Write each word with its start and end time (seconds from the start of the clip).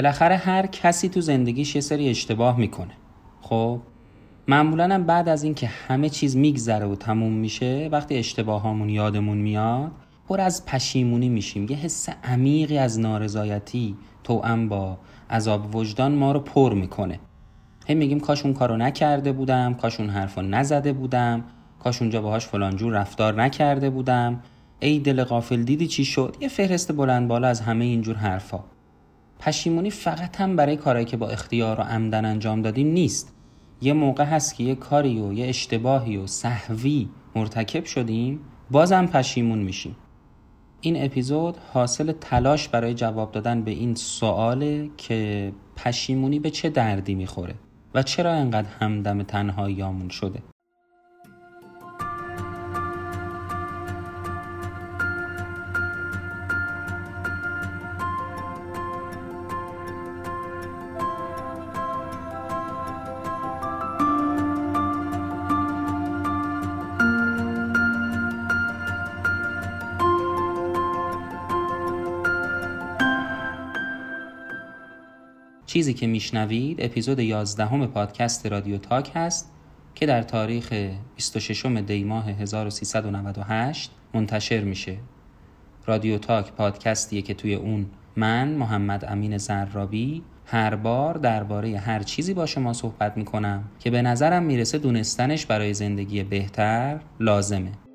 بالاخره 0.00 0.36
هر 0.36 0.66
کسی 0.66 1.08
تو 1.08 1.20
زندگیش 1.20 1.74
یه 1.74 1.80
سری 1.80 2.08
اشتباه 2.08 2.58
می‌کنه. 2.58 2.90
خب؟ 3.40 3.80
معمولا 4.48 4.84
هم 4.84 5.04
بعد 5.04 5.28
از 5.28 5.42
اینکه 5.42 5.66
همه 5.66 6.08
چیز 6.08 6.36
میگذره 6.36 6.86
و 6.86 6.94
تموم 6.94 7.32
میشه 7.32 7.88
وقتی 7.92 8.16
اشتباهامون 8.16 8.88
یادمون 8.88 9.38
میاد 9.38 9.90
پر 10.28 10.40
از 10.40 10.66
پشیمونی 10.66 11.28
میشیم. 11.28 11.66
یه 11.70 11.76
حس 11.76 12.08
عمیقی 12.24 12.78
از 12.78 13.00
نارضایتی 13.00 13.96
توأم 14.24 14.68
با 14.68 14.98
عذاب 15.30 15.76
وجدان 15.76 16.14
ما 16.14 16.32
رو 16.32 16.40
پر 16.40 16.74
می‌کنه. 16.74 17.18
هی 17.86 17.94
میگیم 17.94 18.20
کاش 18.20 18.44
اون 18.44 18.54
کارو 18.54 18.76
نکرده 18.76 19.32
بودم 19.32 19.74
کاش 19.74 20.00
اون 20.00 20.10
حرفو 20.10 20.42
نزده 20.42 20.92
بودم 20.92 21.44
کاش 21.78 22.02
اونجا 22.02 22.22
باهاش 22.22 22.46
فلانجور 22.46 22.92
رفتار 22.92 23.42
نکرده 23.42 23.90
بودم. 23.90 24.40
ای 24.80 24.98
دل 24.98 25.24
غافل 25.24 25.62
دیدی 25.62 25.86
چی 25.86 26.04
شد؟ 26.04 26.36
یه 26.40 26.48
فهرست 26.48 26.92
بلند 26.92 27.28
بالا 27.28 27.48
از 27.48 27.60
همه 27.60 27.84
اینجور 27.84 28.16
حرفا. 28.16 28.60
پشیمونی 29.40 29.90
فقط 29.90 30.40
هم 30.40 30.56
برای 30.56 30.76
کارهایی 30.76 31.06
که 31.06 31.16
با 31.16 31.28
اختیار 31.28 31.80
و 31.80 31.82
عمدن 31.82 32.24
انجام 32.24 32.62
دادیم 32.62 32.86
نیست. 32.86 33.34
یه 33.82 33.92
موقع 33.92 34.24
هست 34.24 34.54
که 34.54 34.64
یه 34.64 34.74
کاری 34.74 35.20
و 35.20 35.32
یه 35.32 35.48
اشتباهی 35.48 36.16
و 36.16 36.26
صحوی 36.26 37.08
مرتکب 37.34 37.84
شدیم 37.84 38.40
بازم 38.70 39.06
پشیمون 39.06 39.58
میشیم. 39.58 39.96
این 40.80 41.04
اپیزود 41.04 41.56
حاصل 41.72 42.12
تلاش 42.12 42.68
برای 42.68 42.94
جواب 42.94 43.32
دادن 43.32 43.62
به 43.62 43.70
این 43.70 43.94
سواله 43.94 44.90
که 44.96 45.52
پشیمونی 45.76 46.38
به 46.38 46.50
چه 46.50 46.70
دردی 46.70 47.14
می‌خوره 47.14 47.54
و 47.94 48.02
چرا 48.02 48.32
انقدر 48.32 48.68
همدم 48.80 49.22
تنهاییامون 49.22 50.08
شده. 50.08 50.42
چیزی 75.80 75.94
که 75.94 76.06
میشنوید 76.06 76.82
اپیزود 76.82 77.18
11 77.18 77.86
پادکست 77.86 78.46
رادیو 78.46 78.78
تاک 78.78 79.10
هست 79.14 79.52
که 79.94 80.06
در 80.06 80.22
تاریخ 80.22 80.72
26 81.16 81.66
دی 81.66 82.04
ماه 82.04 82.30
1398 82.30 83.90
منتشر 84.14 84.60
میشه. 84.60 84.96
رادیو 85.86 86.18
تاک 86.18 86.52
پادکستیه 86.52 87.22
که 87.22 87.34
توی 87.34 87.54
اون 87.54 87.86
من 88.16 88.48
محمد 88.48 89.04
امین 89.08 89.38
زرابی 89.38 90.22
هر 90.46 90.74
بار 90.74 91.14
درباره 91.18 91.78
هر 91.78 92.02
چیزی 92.02 92.34
با 92.34 92.46
شما 92.46 92.72
صحبت 92.72 93.16
می‌کنم 93.16 93.64
که 93.78 93.90
به 93.90 94.02
نظرم 94.02 94.42
می‌رسه 94.42 94.78
دونستنش 94.78 95.46
برای 95.46 95.74
زندگی 95.74 96.22
بهتر 96.22 97.00
لازمه. 97.20 97.89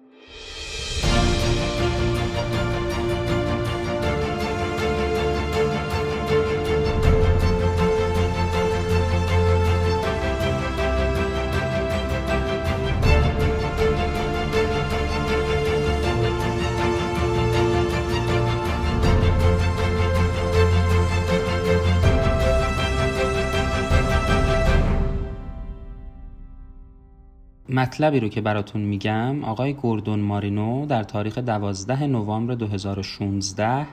مطلبی 27.85 28.19
رو 28.19 28.27
که 28.27 28.41
براتون 28.41 28.81
میگم 28.81 29.43
آقای 29.43 29.73
گوردون 29.73 30.19
مارینو 30.19 30.85
در 30.85 31.03
تاریخ 31.03 31.37
12 31.37 32.07
نوامبر 32.07 32.53
2016 32.55 33.87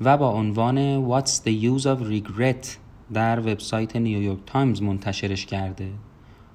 و 0.00 0.16
با 0.16 0.30
عنوان 0.30 1.08
What's 1.08 1.30
the 1.30 1.80
use 1.80 1.84
of 1.84 1.98
regret 2.12 2.66
در 3.12 3.40
وبسایت 3.40 3.96
نیویورک 3.96 4.38
تایمز 4.46 4.82
منتشرش 4.82 5.46
کرده. 5.46 5.88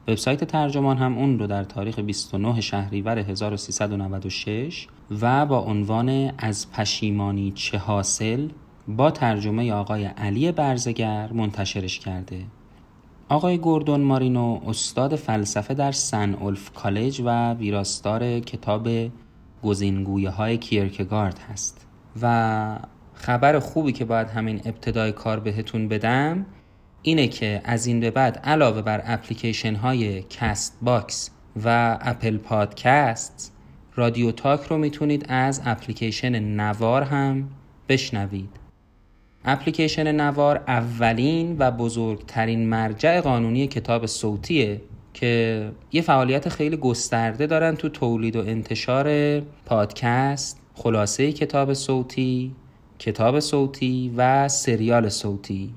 وبسایت 0.08 0.44
ترجمان 0.44 0.98
هم 0.98 1.18
اون 1.18 1.40
رو 1.40 1.48
در 1.48 1.64
تاریخ 1.64 2.00
29 2.00 2.62
شهریور 2.62 3.20
1396 3.20 4.88
و 5.22 5.46
با 5.46 5.60
عنوان 5.60 6.32
از 6.38 6.72
پشیمانی 6.72 7.52
چه 7.52 7.78
حاصل 7.78 8.50
با 8.88 9.12
ترجمه 9.12 9.72
آقای 9.72 10.06
علی 10.06 10.52
برزگر 10.52 11.34
منتشرش 11.34 12.00
کرده. 12.00 12.46
آقای 13.30 13.58
گوردون 13.58 14.02
مارینو 14.02 14.60
استاد 14.68 15.16
فلسفه 15.16 15.74
در 15.74 15.92
سن 15.92 16.34
اولف 16.34 16.74
کالج 16.74 17.22
و 17.26 17.54
ویراستار 17.54 18.40
کتاب 18.40 18.88
گزینگویه 19.64 20.30
های 20.30 20.58
کیرکگارد 20.58 21.40
هست. 21.40 21.88
و 22.22 22.80
خبر 23.14 23.60
خوبی 23.60 23.92
که 23.92 24.06
باید 24.06 24.28
همین 24.28 24.62
ابتدای 24.66 25.12
کار 25.12 25.40
بهتون 25.40 25.88
بدم 25.88 26.46
اینه 27.02 27.28
که 27.28 27.62
از 27.64 27.86
این 27.86 28.00
به 28.00 28.12
بعد 28.12 28.38
علاوه 28.38 28.82
بر 28.82 29.02
اپلیکیشن 29.06 29.76
های 29.76 30.24
Castbox 30.24 31.30
و 31.66 31.98
Apple 32.02 32.38
Podcast 32.38 33.54
رادیو 33.96 34.32
تاک 34.32 34.62
رو 34.62 34.78
می‌تونید 34.78 35.26
از 35.30 35.62
اپلیکیشن 35.66 36.40
نوار 36.40 37.04
هم 37.04 37.50
بشنوید. 37.90 38.69
اپلیکیشن 39.52 40.16
نوار 40.16 40.64
اولین 40.68 41.56
و 41.60 41.72
بزرگترین 41.72 42.70
مرجع 42.70 43.22
قانونی 43.22 43.68
کتاب 43.68 44.06
صوتیه 44.06 44.82
که 45.14 45.72
یه 45.92 46.02
فعالیت 46.02 46.50
خیلی 46.50 46.78
گسترده 46.78 47.48
دارن 47.48 47.76
تو 47.76 47.90
تولید 47.90 48.36
و 48.36 48.40
انتشار 48.40 49.40
پادکست 49.66 50.62
خلاصه 50.76 51.32
کتاب 51.32 51.74
صوتی 51.74 52.56
کتاب 53.00 53.40
صوتی 53.40 54.14
و 54.18 54.48
سریال 54.48 55.10
صوتی. 55.10 55.74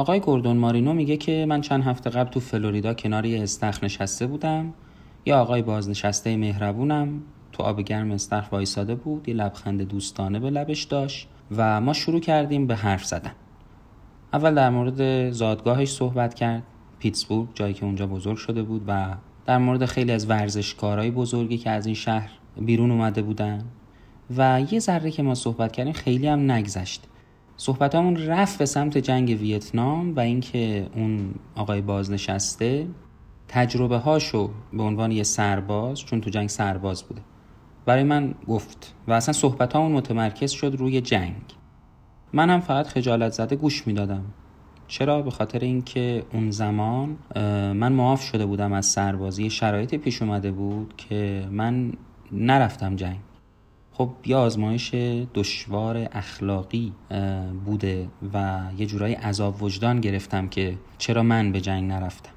آقای 0.00 0.20
گوردون 0.20 0.56
مارینو 0.56 0.92
میگه 0.92 1.16
که 1.16 1.46
من 1.48 1.60
چند 1.60 1.82
هفته 1.82 2.10
قبل 2.10 2.30
تو 2.30 2.40
فلوریدا 2.40 2.94
کنار 2.94 3.26
یه 3.26 3.42
استخر 3.42 3.84
نشسته 3.84 4.26
بودم. 4.26 4.74
یا 5.26 5.40
آقای 5.40 5.62
بازنشسته 5.62 6.36
مهربونم. 6.36 7.22
تو 7.52 7.62
آب 7.62 7.80
گرم 7.80 8.10
استخر 8.10 8.48
وایساده 8.52 8.94
بود. 8.94 9.28
یه 9.28 9.34
لبخند 9.34 9.82
دوستانه 9.82 10.38
به 10.38 10.50
لبش 10.50 10.82
داشت 10.82 11.28
و 11.56 11.80
ما 11.80 11.92
شروع 11.92 12.20
کردیم 12.20 12.66
به 12.66 12.76
حرف 12.76 13.04
زدن. 13.04 13.32
اول 14.32 14.54
در 14.54 14.70
مورد 14.70 15.30
زادگاهش 15.30 15.90
صحبت 15.90 16.34
کرد. 16.34 16.62
پیتسبورگ 16.98 17.48
جایی 17.54 17.74
که 17.74 17.84
اونجا 17.84 18.06
بزرگ 18.06 18.36
شده 18.36 18.62
بود 18.62 18.84
و 18.86 19.14
در 19.46 19.58
مورد 19.58 19.84
خیلی 19.84 20.12
از 20.12 20.30
ورزشکارهای 20.30 21.10
بزرگی 21.10 21.58
که 21.58 21.70
از 21.70 21.86
این 21.86 21.94
شهر 21.94 22.30
بیرون 22.60 22.90
اومده 22.90 23.22
بودن. 23.22 23.64
و 24.36 24.62
یه 24.70 24.78
ذره 24.78 25.10
که 25.10 25.22
ما 25.22 25.34
صحبت 25.34 25.72
کردیم 25.72 25.92
خیلی 25.92 26.26
هم 26.26 26.50
نگذشت. 26.50 27.06
صحبتامون 27.60 28.16
رفت 28.16 28.58
به 28.58 28.66
سمت 28.66 28.98
جنگ 28.98 29.28
ویتنام 29.28 30.16
و 30.16 30.20
اینکه 30.20 30.86
اون 30.94 31.34
آقای 31.54 31.80
بازنشسته 31.80 32.86
تجربه 33.48 33.98
هاشو 33.98 34.50
به 34.72 34.82
عنوان 34.82 35.12
یه 35.12 35.22
سرباز 35.22 36.00
چون 36.00 36.20
تو 36.20 36.30
جنگ 36.30 36.48
سرباز 36.48 37.02
بوده. 37.02 37.20
برای 37.86 38.02
من 38.02 38.34
گفت 38.48 38.94
و 39.08 39.12
اصلا 39.12 39.32
صحبت 39.32 39.76
متمرکز 39.76 40.50
شد 40.50 40.74
روی 40.78 41.00
جنگ. 41.00 41.42
منم 42.32 42.60
فقط 42.60 42.86
خجالت 42.86 43.32
زده 43.32 43.56
گوش 43.56 43.86
می‌دادم. 43.86 44.24
چرا؟ 44.88 45.22
به 45.22 45.30
خاطر 45.30 45.58
اینکه 45.58 46.24
اون 46.32 46.50
زمان 46.50 47.16
من 47.72 47.92
معاف 47.92 48.22
شده 48.22 48.46
بودم 48.46 48.72
از 48.72 48.86
سربازی. 48.86 49.50
شرایطی 49.50 49.98
پیش 49.98 50.22
اومده 50.22 50.50
بود 50.50 50.94
که 50.96 51.48
من 51.50 51.92
نرفتم 52.32 52.96
جنگ. 52.96 53.18
خب 54.00 54.10
یه 54.26 54.36
آزمایش 54.36 54.94
دشوار 55.34 56.08
اخلاقی 56.12 56.92
بوده 57.64 58.08
و 58.34 58.62
یه 58.78 58.86
جورایی 58.86 59.14
عذاب 59.14 59.62
وجدان 59.62 60.00
گرفتم 60.00 60.48
که 60.48 60.78
چرا 60.98 61.22
من 61.22 61.52
به 61.52 61.60
جنگ 61.60 61.90
نرفتم. 61.90 62.32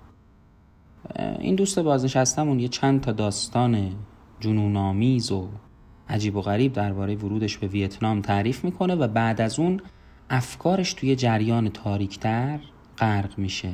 این 1.39 1.55
دوست 1.55 1.79
بازنشستمون 1.79 2.59
یه 2.59 2.67
چند 2.67 3.01
تا 3.01 3.11
داستان 3.11 3.91
جنونآمیز 4.39 5.31
و 5.31 5.49
عجیب 6.09 6.35
و 6.35 6.41
غریب 6.41 6.73
درباره 6.73 7.15
ورودش 7.15 7.57
به 7.57 7.67
ویتنام 7.67 8.21
تعریف 8.21 8.63
می‌کنه 8.63 8.95
و 8.95 9.07
بعد 9.07 9.41
از 9.41 9.59
اون 9.59 9.81
افکارش 10.29 10.93
توی 10.93 11.15
جریان 11.15 11.69
تاریکتر 11.69 12.59
غرق 12.97 13.39
میشه. 13.39 13.69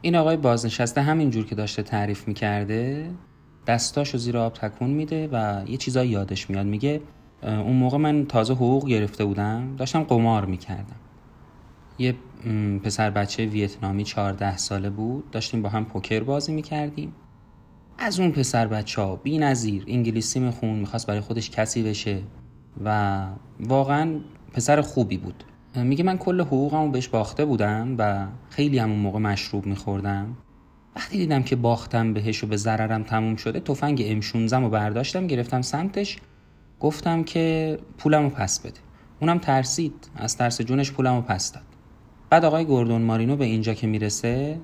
این 0.00 0.16
آقای 0.16 0.36
بازنشسته 0.36 1.02
همینجور 1.02 1.44
که 1.44 1.54
داشته 1.54 1.82
تعریف 1.82 2.28
می‌کرده 2.28 3.10
دستاشو 3.68 4.18
زیر 4.18 4.38
آب 4.38 4.52
تکون 4.52 4.90
میده 4.90 5.28
و 5.32 5.62
یه 5.66 5.76
چیزایی 5.76 6.10
یادش 6.10 6.50
میاد. 6.50 6.66
میگه 6.66 7.00
اون 7.42 7.76
موقع 7.76 7.98
من 7.98 8.26
تازه 8.26 8.54
حقوق 8.54 8.88
گرفته 8.88 9.24
بودم 9.24 9.76
داشتم 9.76 10.02
قمار 10.02 10.44
می‌کردم. 10.44 10.96
یه 11.98 12.14
پسر 12.84 13.10
بچه 13.10 13.46
ویتنامی 13.46 14.04
14 14.04 14.56
ساله 14.56 14.90
بود 14.90 15.30
داشتیم 15.30 15.62
با 15.62 15.68
هم 15.68 15.84
پوکر 15.84 16.20
بازی 16.20 16.52
می‌کردیم. 16.52 17.12
از 17.98 18.20
اون 18.20 18.30
پسر 18.30 18.66
بچه 18.66 19.02
ها 19.02 19.16
بی 19.16 19.38
نظیر 19.38 19.84
انگلیسی 19.88 20.40
میخون 20.40 20.70
می‌خواست 20.70 21.06
برای 21.06 21.20
خودش 21.20 21.50
کسی 21.50 21.82
بشه 21.82 22.22
و 22.84 23.26
واقعا 23.60 24.20
پسر 24.52 24.80
خوبی 24.80 25.16
بود. 25.16 25.44
میگه 25.76 26.04
من 26.04 26.18
کل 26.18 26.40
حقوقمو 26.40 26.90
بهش 26.90 27.08
باخته 27.08 27.44
بودم 27.44 27.94
و 27.98 28.26
خیلی 28.50 28.78
همون 28.78 28.98
موقع 28.98 29.18
مشروب 29.18 29.66
میخوردم. 29.66 30.36
وقتی 30.98 31.18
دیدم 31.18 31.42
که 31.42 31.56
باختم 31.56 32.12
بهش 32.12 32.44
و 32.44 32.46
به 32.46 32.56
ضررم 32.56 33.02
تموم 33.02 33.36
شده 33.36 33.60
تفنگ 33.60 34.02
ام 34.06 34.20
16 34.20 34.56
رو 34.58 34.68
برداشتم 34.68 35.26
گرفتم 35.26 35.62
سمتش. 35.62 36.16
گفتم 36.80 37.22
که 37.22 37.78
پولمو 37.98 38.30
پس 38.30 38.60
بده. 38.60 38.80
اونم 39.20 39.38
ترسید. 39.38 40.10
از 40.16 40.36
ترس 40.36 40.60
جونش 40.62 40.92
پولمو 40.92 41.20
پس 41.20 41.52
داد. 41.52 41.62
بعد 42.30 42.44
آقای 42.44 42.64
گوردون 42.64 43.02
مارینو 43.02 43.36
به 43.36 43.44
اینجا 43.44 43.74
که 43.74 43.86
می‌رسه 43.86 44.60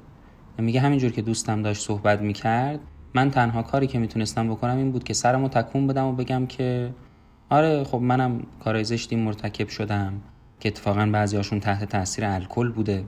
میگه 0.59 0.81
همینجور 0.81 1.13
که 1.13 1.23
دوستم 1.23 1.63
داشت 1.63 1.83
صحبت 1.83 2.21
می‌کرد 2.21 2.81
من 3.15 3.31
تنها 3.31 3.63
کاری 3.63 3.87
که 3.87 3.99
می‌تونستم 3.99 4.49
بکنم 4.49 4.77
این 4.77 4.93
بود 4.93 5.05
که 5.05 5.15
سرمو 5.15 5.49
تکون 5.49 5.87
بدم 5.87 6.05
و 6.05 6.13
بگم 6.13 6.47
که 6.47 6.95
آره 7.51 7.85
خب 7.85 7.99
منم 7.99 8.43
کارای 8.65 8.85
زشتی 8.85 9.17
مرتکب 9.17 9.69
شدم 9.69 10.23
که 10.61 10.69
اتفاقا 10.69 11.07
بعضیاشون 11.07 11.61
تحت 11.61 11.85
تاثیر 11.85 12.25
الکل 12.25 12.73
بوده. 12.73 13.05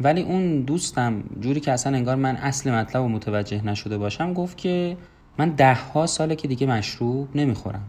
ولی 0.00 0.22
اون 0.22 0.60
دوستم 0.60 1.24
جوری 1.40 1.60
که 1.60 1.72
اصلا 1.72 1.96
انگار 1.96 2.16
من 2.16 2.36
اصل 2.36 2.72
مطلب 2.72 3.02
و 3.02 3.08
متوجه 3.08 3.66
نشده 3.66 3.98
باشم 3.98 4.32
گفت 4.32 4.56
که 4.56 4.96
من 5.38 5.50
ده 5.50 5.74
ها 5.74 6.06
ساله 6.06 6.36
که 6.36 6.48
دیگه 6.48 6.66
مشروب 6.66 7.28
نمی‌خورم. 7.34 7.84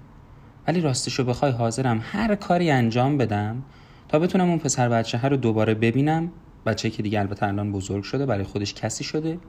ولی 0.67 0.81
راستشو 0.81 1.23
بخوای 1.23 1.51
حاضرم 1.51 1.99
هر 2.03 2.35
کاری 2.35 2.71
انجام 2.71 3.17
بدم 3.17 3.63
تا 4.07 4.19
بتونم 4.19 4.49
اون 4.49 4.59
پسر 4.59 4.89
بچه 4.89 5.27
رو 5.27 5.37
دوباره 5.37 5.73
ببینم. 5.73 6.31
بچه 6.65 6.89
که 6.89 7.03
دیگه 7.03 7.19
البته 7.19 7.47
الان 7.47 7.71
بزرگ 7.71 8.03
شده 8.03 8.25
برای 8.25 8.43
خودش 8.43 8.73
کسی 8.73 9.03
شده. 9.03 9.39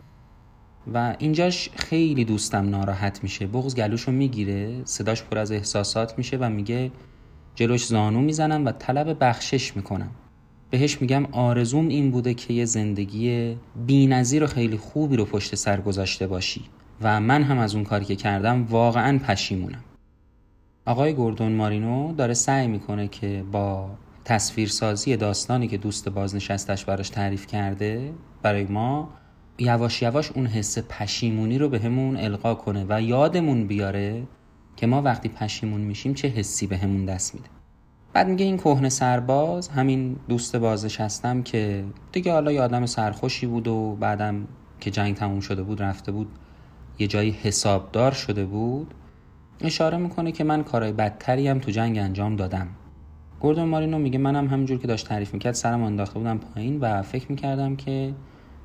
و 0.94 1.14
اینجاش 1.18 1.70
خیلی 1.76 2.24
دوستم 2.24 2.68
ناراحت 2.68 3.22
میشه. 3.22 3.46
بغز 3.46 3.74
گلوشو 3.74 4.12
می‌گیره 4.12 4.82
صداش 4.84 5.22
پر 5.22 5.38
از 5.38 5.52
احساسات 5.52 6.18
میشه 6.18 6.36
و 6.36 6.48
میگه 6.48 6.90
جلوش 7.54 7.86
زانو 7.86 8.20
می‌زنم 8.20 8.66
و 8.66 8.72
طلب 8.72 9.16
بخشش 9.20 9.76
می‌کنم. 9.76 10.10
بهش 10.74 11.00
میگم 11.00 11.26
آرزوم 11.32 11.88
این 11.88 12.10
بوده 12.10 12.34
که 12.34 12.54
یه 12.54 12.64
زندگی 12.64 13.56
بینظیر 13.86 14.44
و 14.44 14.46
خیلی 14.46 14.76
خوبی 14.76 15.16
رو 15.16 15.24
پشت 15.24 15.54
سر 15.54 15.80
گذاشته 15.80 16.26
باشی 16.26 16.64
و 17.02 17.20
من 17.20 17.42
هم 17.42 17.58
از 17.58 17.74
اون 17.74 17.84
کاری 17.84 18.04
که 18.04 18.16
کردم 18.16 18.64
واقعا 18.64 19.18
پشیمونم. 19.18 19.84
آقای 20.86 21.12
گوردون 21.12 21.52
مارینو 21.52 22.12
داره 22.12 22.34
سعی 22.34 22.66
می‌کنه 22.66 23.08
که 23.08 23.44
با 23.52 23.90
تصویرسازی 24.24 25.16
داستانی 25.16 25.68
که 25.68 25.76
دوست 25.76 26.08
بازنشستش 26.08 26.84
براش 26.84 27.08
تعریف 27.08 27.46
کرده 27.46 28.12
برای 28.42 28.64
ما 28.64 29.08
یواش 29.58 30.02
یواش 30.02 30.32
اون 30.32 30.46
حس 30.46 30.78
پشیمونی 30.78 31.58
رو 31.58 31.68
بهمون 31.68 32.14
به 32.14 32.24
القا 32.24 32.54
کنه 32.54 32.86
و 32.88 33.02
یادمون 33.02 33.66
بیاره 33.66 34.22
که 34.76 34.86
ما 34.86 35.02
وقتی 35.02 35.28
پشیمون 35.28 35.80
میشیم 35.80 36.14
چه 36.14 36.28
حسی 36.28 36.66
بهمون 36.66 37.06
به 37.06 37.12
دست 37.12 37.34
میده. 37.34 37.53
بعد 38.14 38.28
میگه 38.28 38.44
این 38.44 38.56
کهنه 38.56 38.88
سرباز 38.88 39.68
همین 39.68 40.16
دوست 40.28 40.56
بازنشستم 40.56 41.42
که 41.42 41.84
دیگه 42.12 42.32
حالا 42.32 42.52
یه 42.52 42.62
آدم 42.62 42.86
سرخوشی 42.86 43.46
بود 43.46 43.68
و 43.68 43.96
بعدم 44.00 44.46
که 44.80 44.90
جنگ 44.90 45.14
تموم 45.14 45.40
شده 45.40 45.62
بود 45.62 45.82
رفته 45.82 46.12
بود 46.12 46.28
یه 46.98 47.06
جایی 47.06 47.30
حسابدار 47.30 48.12
شده 48.12 48.44
بود. 48.44 48.94
اشاره 49.60 49.98
می‌کنه 49.98 50.32
که 50.32 50.44
من 50.44 50.62
کارهای 50.62 50.92
بدتری 50.92 51.48
هم 51.48 51.58
تو 51.58 51.70
جنگ 51.70 51.98
انجام 51.98 52.36
دادم. 52.36 52.66
گوردون 53.40 53.64
مارینو 53.64 53.98
میگه 53.98 54.18
منم 54.18 54.48
همینجور 54.48 54.78
که 54.78 54.86
داشت 54.86 55.08
تعریف 55.08 55.34
می‌کرد 55.34 55.54
سرم 55.54 55.82
انداخته 55.82 56.18
بودم 56.18 56.38
پایین 56.38 56.80
و 56.80 57.02
فکر 57.02 57.26
می‌کردم 57.30 57.76
که 57.76 58.14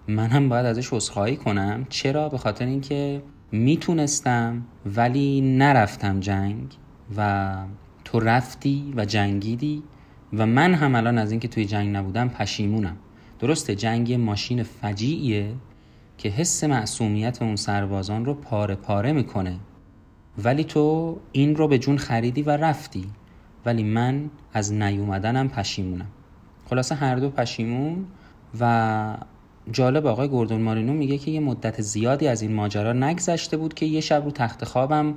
منم 0.07 0.49
باید 0.49 0.65
ازش 0.65 0.93
عذرخواهی 0.93 1.35
کنم. 1.35 1.85
چرا؟ 1.89 2.29
به 2.29 2.37
خاطر 2.37 2.65
اینکه 2.65 3.21
می‌تونستم 3.51 4.61
ولی 4.85 5.41
نرفتم 5.41 6.19
جنگ 6.19 6.65
و 7.17 7.55
تو 8.11 8.19
رفتی 8.19 8.93
و 8.95 9.05
جنگیدی 9.05 9.83
و 10.33 10.45
من 10.45 10.73
هم 10.73 10.95
الان 10.95 11.17
از 11.17 11.31
اینکه 11.31 11.47
توی 11.47 11.65
جنگ 11.65 11.95
نبودم 11.95 12.29
پشیمونم. 12.29 12.97
درسته 13.39 13.75
جنگ 13.75 14.13
ماشین 14.13 14.63
فجیعیه 14.63 15.53
که 16.17 16.29
حس 16.29 16.63
معصومیت 16.63 17.41
اون 17.41 17.55
سربازان 17.55 18.25
رو 18.25 18.33
پاره 18.33 18.75
پاره 18.75 19.11
می‌کنه. 19.11 19.59
ولی 20.43 20.63
تو 20.63 21.17
این 21.31 21.55
رو 21.55 21.67
به 21.67 21.79
جون 21.79 21.97
خریدی 21.97 22.41
و 22.41 22.49
رفتی. 22.49 23.05
ولی 23.65 23.83
من 23.83 24.29
از 24.53 24.73
نیومدنم 24.73 25.49
پشیمونم. 25.49 26.07
خلاصه 26.69 26.95
هر 26.95 27.15
دو 27.15 27.29
پشیمون 27.29 28.05
و 28.59 29.17
جالب 29.71 30.05
آقای 30.05 30.27
گوردون 30.27 30.61
مارینو 30.61 30.93
میگه 30.93 31.17
که 31.17 31.31
یه 31.31 31.39
مدت 31.39 31.81
زیادی 31.81 32.27
از 32.27 32.41
این 32.41 32.53
ماجرا 32.53 32.93
نگذشته 32.93 33.57
بود 33.57 33.73
که 33.73 33.85
یه 33.85 34.01
شب 34.01 34.25
رو 34.25 34.31
تخت 34.31 34.65
خوابم 34.65 35.15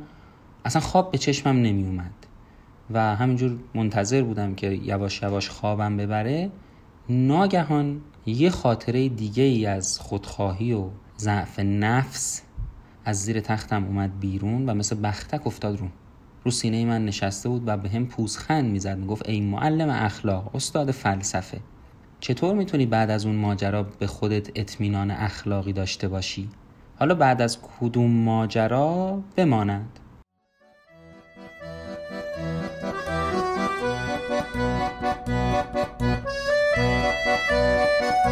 اصلا 0.65 0.83
خواب 0.83 1.11
به 1.11 1.19
چشمم 1.19 1.56
نمیومد 1.62 2.31
و 2.94 3.17
همینجور 3.17 3.59
منتظر 3.75 4.23
بودم 4.23 4.55
که 4.55 4.67
یواش 4.67 5.23
یواش 5.23 5.50
خوابم 5.50 5.97
ببره 5.97 6.50
ناگهان 7.09 8.00
یه 8.27 8.50
خاطره 8.50 9.09
دیگه 9.09 9.43
ای 9.43 9.67
از 9.67 9.99
خودخواهی 9.99 10.73
و 10.73 10.89
ضعف 11.19 11.59
نفس 11.59 12.43
از 13.05 13.23
زیر 13.23 13.41
تختم 13.41 13.85
اومد 13.85 14.21
بیرون 14.21 14.69
و 14.69 14.75
مثل 14.75 14.97
بختک 15.03 15.47
افتاد 15.47 15.79
رو 15.79 15.89
رو 16.44 16.50
سینه 16.50 16.85
من 16.85 17.05
نشسته 17.05 17.49
بود 17.49 17.62
و 17.67 17.77
به 17.77 17.89
هم 17.89 18.06
پوزخند 18.06 18.65
می‌زد 18.65 18.99
می‌گفت 18.99 19.29
ای 19.29 19.41
معلم 19.41 19.91
اخلاق 19.91 20.56
استاد 20.56 20.91
فلسفه 20.91 21.61
چطور 22.21 22.55
می‌تونی 22.55 22.87
بعد 22.87 23.11
از 23.11 23.27
اون 23.27 23.37
ماجرا 23.37 23.83
به 23.83 24.06
خودت 24.06 24.50
اطمینان 24.55 25.11
اخلاقی 25.11 25.73
داشته 25.73 26.09
باشی؟ 26.09 26.49
حالا 26.99 27.15
بعد 27.15 27.43
از 27.43 27.59
کدوم 27.62 28.11
ماجرا 28.11 29.23
بماند 29.37 29.99
به 38.22 38.28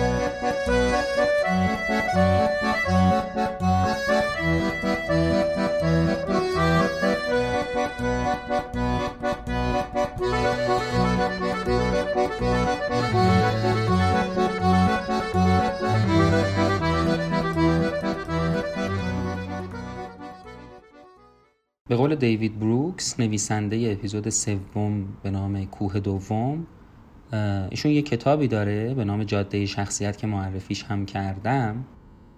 قول 21.97 22.15
دیوید 22.15 22.59
بروکس 22.61 23.21
نویسنده 23.21 23.93
اپیزود 23.93 24.29
سوم 24.29 25.05
به 25.23 25.31
نام 25.31 25.67
کوه 25.67 26.01
دوم 26.01 26.67
ایشون 27.71 27.93
یه 27.93 28.03
کتابی 28.03 28.49
داره 28.49 28.95
به 28.95 29.05
نام 29.05 29.25
جاده 29.25 29.67
شخصیت 29.67 30.17
که 30.17 30.27
معرفیش 30.27 30.83
هم 30.83 31.07
کردم. 31.07 31.85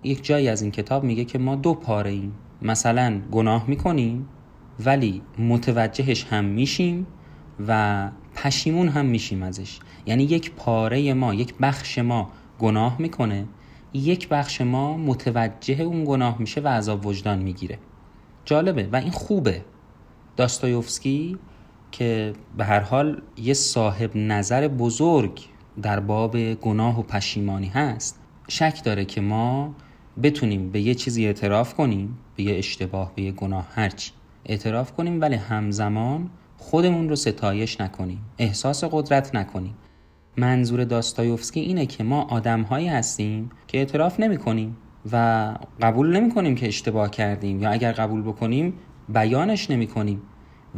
یک 0.02 0.24
جایی 0.24 0.48
از 0.48 0.62
این 0.62 0.70
کتاب 0.70 1.04
میگه 1.04 1.24
که 1.24 1.38
ما 1.38 1.54
دو 1.54 1.74
پاره 1.74 2.10
ایم. 2.10 2.32
مثلا 2.62 3.20
گناه 3.30 3.64
می‌کنیم 3.68 4.28
ولی 4.84 5.22
متوجهش 5.38 6.24
هم 6.24 6.44
میشیم 6.44 7.06
و 7.68 8.10
پشیمون 8.34 8.88
هم 8.88 9.06
میشیم 9.06 9.42
ازش. 9.42 9.78
یعنی 10.06 10.24
یک 10.24 10.50
پاره 10.50 11.14
ما 11.14 11.34
یک 11.34 11.54
بخش 11.60 11.98
ما 11.98 12.30
گناه 12.58 12.96
می‌کنه. 12.98 13.44
یک 13.92 14.28
بخش 14.28 14.60
ما 14.60 14.96
متوجه 14.96 15.82
اون 15.82 16.04
گناه 16.04 16.38
میشه 16.38 16.60
و 16.60 16.68
عذاب 16.68 17.06
وجدان 17.06 17.38
می‌گیره. 17.38 17.78
جالبه 18.44 18.88
و 18.92 18.96
این 18.96 19.10
خوبه. 19.10 19.64
داستایوفسکی 20.36 21.38
که 21.92 22.32
به 22.56 22.64
هر 22.64 22.80
حال 22.80 23.22
یه 23.36 23.54
صاحب 23.54 24.16
نظر 24.16 24.68
بزرگ 24.68 25.40
در 25.82 26.00
باب 26.00 26.54
گناه 26.54 27.00
و 27.00 27.02
پشیمانی 27.02 27.66
هست 27.66 28.20
شک 28.48 28.84
داره 28.84 29.04
که 29.04 29.20
ما 29.20 29.74
بتونیم 30.22 30.70
به 30.70 30.80
یه 30.80 30.94
چیزی 30.94 31.26
اعتراف 31.26 31.74
کنیم 31.74 32.18
به 32.36 32.42
یه 32.42 32.58
اشتباه 32.58 33.12
به 33.14 33.22
یه 33.22 33.32
گناه 33.32 33.68
هرچی. 33.74 34.10
اعتراف 34.46 34.92
کنیم 34.92 35.20
ولی 35.20 35.34
همزمان 35.34 36.30
خودمون 36.58 37.08
رو 37.08 37.16
ستایش 37.16 37.80
نکنیم 37.80 38.18
احساس 38.38 38.84
قدرت 38.84 39.34
نکنیم. 39.34 39.74
منظور 40.36 40.84
داستایوفسکی 40.84 41.60
اینه 41.60 41.86
که 41.86 42.04
ما 42.04 42.22
آدمهایی 42.22 42.88
هستیم 42.88 43.50
که 43.66 43.78
اعتراف 43.78 44.20
نمی 44.20 44.36
کنیم 44.36 44.76
و 45.12 45.54
قبول 45.80 46.16
نمی 46.16 46.30
کنیم 46.30 46.54
که 46.54 46.68
اشتباه 46.68 47.10
کردیم 47.10 47.62
یا 47.62 47.70
اگر 47.70 47.92
قبول 47.92 48.22
بکنیم 48.22 48.74
بیانش 49.08 49.70
نمی 49.70 49.86
کنیم 49.86 50.22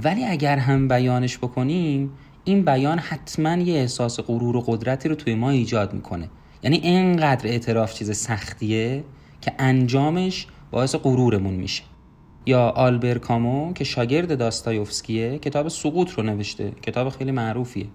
ولی 0.03 0.25
اگر 0.25 0.57
هم 0.57 0.89
بیانش 0.89 1.39
بکنیم 1.39 2.11
این 2.45 2.65
بیان 2.65 2.99
حتما 2.99 3.57
یه 3.57 3.75
احساس 3.75 4.21
غرور 4.21 4.57
و 4.57 4.61
قدرتی 4.67 5.09
رو 5.09 5.15
توی 5.15 5.35
ما 5.35 5.51
ایجاد 5.51 5.93
می‌کنه. 5.93 6.31
یعنی 6.63 6.77
اینقدر 6.77 7.47
اعتراف 7.47 7.95
چیز 7.95 8.17
سختیه 8.17 9.05
که 9.41 9.53
انجامش 9.59 10.47
باعث 10.71 10.95
غرورمون 10.95 11.55
میشه. 11.55 11.83
یا 12.47 12.69
آلبر 12.69 13.19
کامو 13.19 13.73
که 13.73 13.85
شاگرد 13.85 14.39
داستایوفسکیه 14.39 15.39
کتاب 15.39 15.69
سقوط 15.69 16.11
رو 16.11 16.23
نوشته. 16.23 16.71
کتاب 16.71 17.09
خیلی 17.09 17.31
معروفیه. 17.31 17.87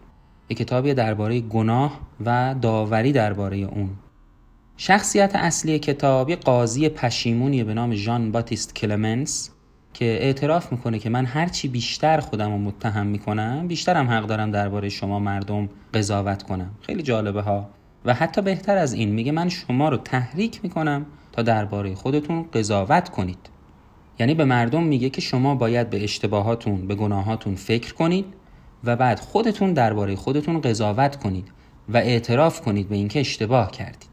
یه 0.49 0.55
کتابی 0.55 0.93
درباره 0.93 1.39
گناه 1.39 1.99
و 2.25 2.55
داوری 2.61 3.11
درباره 3.11 3.57
اون. 3.57 3.89
شخصیت 4.77 5.35
اصلی 5.35 5.79
کتاب 5.79 6.29
یه 6.29 6.35
قاضی 6.35 6.89
پشیمونیه 6.89 7.63
به 7.63 7.73
نام 7.73 7.95
ژان 7.95 8.31
باتیست 8.31 8.75
کلمنس. 8.75 9.49
که 9.93 10.05
اعتراف 10.05 10.71
می‌کنه 10.71 10.99
که 10.99 11.09
من 11.09 11.25
هرچی 11.25 11.67
بیشتر 11.67 12.19
خودم 12.19 12.51
رو 12.51 12.57
متهم 12.57 13.07
می‌کنم 13.07 13.67
بیشترم 13.67 14.09
حق 14.09 14.25
دارم 14.25 14.51
درباره 14.51 14.89
شما 14.89 15.19
مردم 15.19 15.69
قضاوت 15.93 16.43
کنم. 16.43 16.71
خیلی 16.81 17.03
جالبه 17.03 17.41
ها. 17.41 17.69
و 18.05 18.13
حتی 18.13 18.41
بهتر 18.41 18.77
از 18.77 18.93
این 18.93 19.09
میگه 19.09 19.31
من 19.31 19.49
شما 19.49 19.89
رو 19.89 19.97
تحریک 19.97 20.59
می‌کنم 20.63 21.05
تا 21.31 21.41
درباره 21.41 21.95
خودتون 21.95 22.45
قضاوت 22.53 23.09
کنید. 23.09 23.49
یعنی 24.19 24.33
به 24.33 24.45
مردم 24.45 24.83
میگه 24.83 25.09
که 25.09 25.21
شما 25.21 25.55
باید 25.55 25.89
به 25.89 26.03
اشتباهاتون 26.03 26.87
به 26.87 26.95
گناهاتون 26.95 27.55
فکر 27.55 27.93
کنید 27.93 28.25
و 28.83 28.95
بعد 28.95 29.19
خودتون 29.19 29.73
درباره 29.73 30.15
خودتون 30.15 30.61
قضاوت 30.61 31.15
کنید 31.15 31.51
و 31.89 31.97
اعتراف 31.97 32.61
کنید 32.61 32.89
به 32.89 32.95
اینکه 32.95 33.19
اشتباه 33.19 33.71
کردید. 33.71 34.09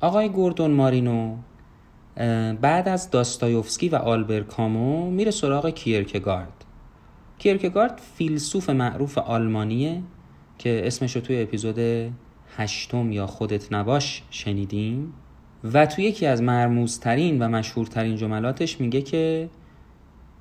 آقای 0.00 0.28
گوردون 0.28 0.70
مارینو 0.70 1.36
بعد 2.60 2.88
از 2.88 3.10
داستایوفسکی 3.10 3.88
و 3.88 3.96
آلبر 3.96 4.40
کامو 4.40 5.10
میره 5.10 5.30
سراغ 5.30 5.70
کیرکگارد. 5.70 6.64
کیرکگارد 7.38 8.00
فیلسوف 8.16 8.70
معروف 8.70 9.18
آلمانیه 9.18 10.02
که 10.58 10.86
اسمش 10.86 11.16
رو 11.16 11.22
توی 11.22 11.42
اپیزود 11.42 11.78
هشتم 12.56 13.12
یا 13.12 13.26
خودت 13.26 13.72
نباش 13.72 14.22
شنیدیم 14.30 15.14
و 15.64 15.86
توی 15.86 16.04
یکی 16.04 16.26
از 16.26 16.42
مرموزترین 16.42 17.42
و 17.42 17.48
مشهورترین 17.48 18.16
جملاتش 18.16 18.80
میگه 18.80 19.02
که 19.02 19.48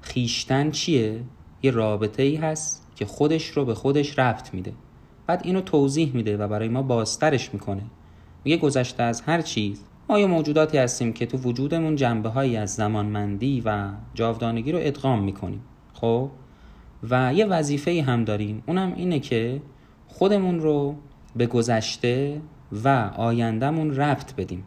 خیشتن 0.01 0.71
چیه؟ 0.71 1.23
یه 1.63 1.71
رابطه 1.71 2.23
ای 2.23 2.35
هست 2.35 2.87
که 2.95 3.05
خودش 3.05 3.47
رو 3.47 3.65
به 3.65 3.73
خودش 3.73 4.19
ربط 4.19 4.53
میده. 4.53 4.73
بعد 5.27 5.41
اینو 5.43 5.61
توضیح 5.61 6.11
میده 6.13 6.37
و 6.37 6.47
برای 6.47 6.67
ما 6.67 6.81
بازترش 6.81 7.53
می‌کنه. 7.53 7.83
میگه 8.43 8.57
گذشته 8.57 9.03
از 9.03 9.21
هر 9.21 9.41
چیز 9.41 9.83
ما 10.09 10.19
یه 10.19 10.25
موجوداتی 10.27 10.77
هستیم 10.77 11.13
که 11.13 11.25
تو 11.25 11.37
وجودمون 11.37 11.95
جنبه 11.95 12.29
هایی 12.29 12.57
از 12.57 12.75
زمانمندی 12.75 13.61
و 13.65 13.89
جاودانگی 14.13 14.71
رو 14.71 14.79
ادغام 14.81 15.23
می‌کنیم؟ 15.23 15.61
خب؟ 15.93 16.29
و 17.09 17.33
یه 17.33 17.45
وظیفه 17.45 18.01
هم 18.01 18.23
داریم. 18.23 18.63
اونم 18.67 18.93
اینه 18.95 19.19
که 19.19 19.61
خودمون 20.07 20.59
رو 20.59 20.95
به 21.35 21.45
گذشته 21.47 22.41
و 22.83 23.11
آیندهمون 23.17 23.95
ربط 23.95 24.35
بدیم. 24.35 24.63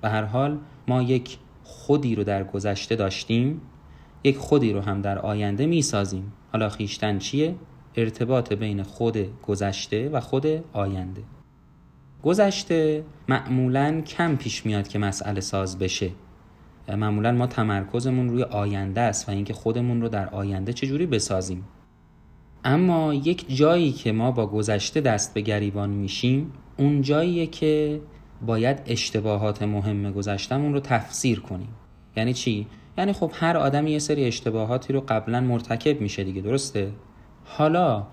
به 0.00 0.08
هر 0.08 0.24
حال 0.24 0.58
ما 0.88 1.02
یک 1.02 1.38
خودی 1.64 2.14
رو 2.14 2.24
در 2.24 2.44
گذشته 2.44 2.96
داشتیم. 2.96 3.60
یک 4.24 4.36
خودی 4.36 4.72
رو 4.72 4.80
هم 4.80 5.00
در 5.00 5.18
آینده 5.18 5.66
می 5.66 5.82
سازیم 5.82 6.32
حالا 6.52 6.68
خیشتن 6.68 7.18
چیه؟ 7.18 7.54
ارتباط 7.96 8.52
بین 8.52 8.82
خود 8.82 9.42
گذشته 9.42 10.08
و 10.08 10.20
خود 10.20 10.46
آینده. 10.72 11.22
گذشته 12.24 13.04
معمولا 13.28 14.00
کم 14.00 14.36
پیش 14.36 14.66
میاد 14.66 14.88
که 14.88 14.98
مسئله 14.98 15.40
ساز 15.40 15.78
بشه. 15.78 16.10
معمولا 16.88 17.32
ما 17.32 17.46
تمرکزمون 17.46 18.28
روی 18.28 18.42
آینده 18.42 19.00
است 19.00 19.28
و 19.28 19.32
اینکه 19.32 19.54
خودمون 19.54 20.00
رو 20.00 20.08
در 20.08 20.28
آینده 20.28 20.72
چجوری 20.72 21.06
بسازیم. 21.06 21.64
اما 22.64 23.14
یک 23.14 23.56
جایی 23.56 23.92
که 23.92 24.12
ما 24.12 24.30
با 24.30 24.46
گذشته 24.46 25.00
دست 25.00 25.34
به 25.34 25.40
گریبان 25.40 25.90
میشیم 25.90 26.52
اون 26.76 27.02
جاییه 27.02 27.46
که 27.46 28.00
باید 28.46 28.82
اشتباهات 28.86 29.62
مهم 29.62 30.12
گذشتمون 30.12 30.72
رو 30.72 30.80
تفسیر 30.80 31.40
کنیم. 31.40 31.68
یعنی 32.16 32.34
چی؟ 32.34 32.66
یعنی 32.98 33.12
خب 33.12 33.30
هر 33.34 33.56
آدمی 33.56 33.90
یه 33.90 33.98
سری 33.98 34.24
اشتباهاتی 34.24 34.92
رو 34.92 35.00
قبلا 35.08 35.40
مرتکب 35.40 36.00
میشه 36.00 36.24
دیگه 36.24 36.40
درسته؟ 36.40 36.92
حالا 37.44 38.06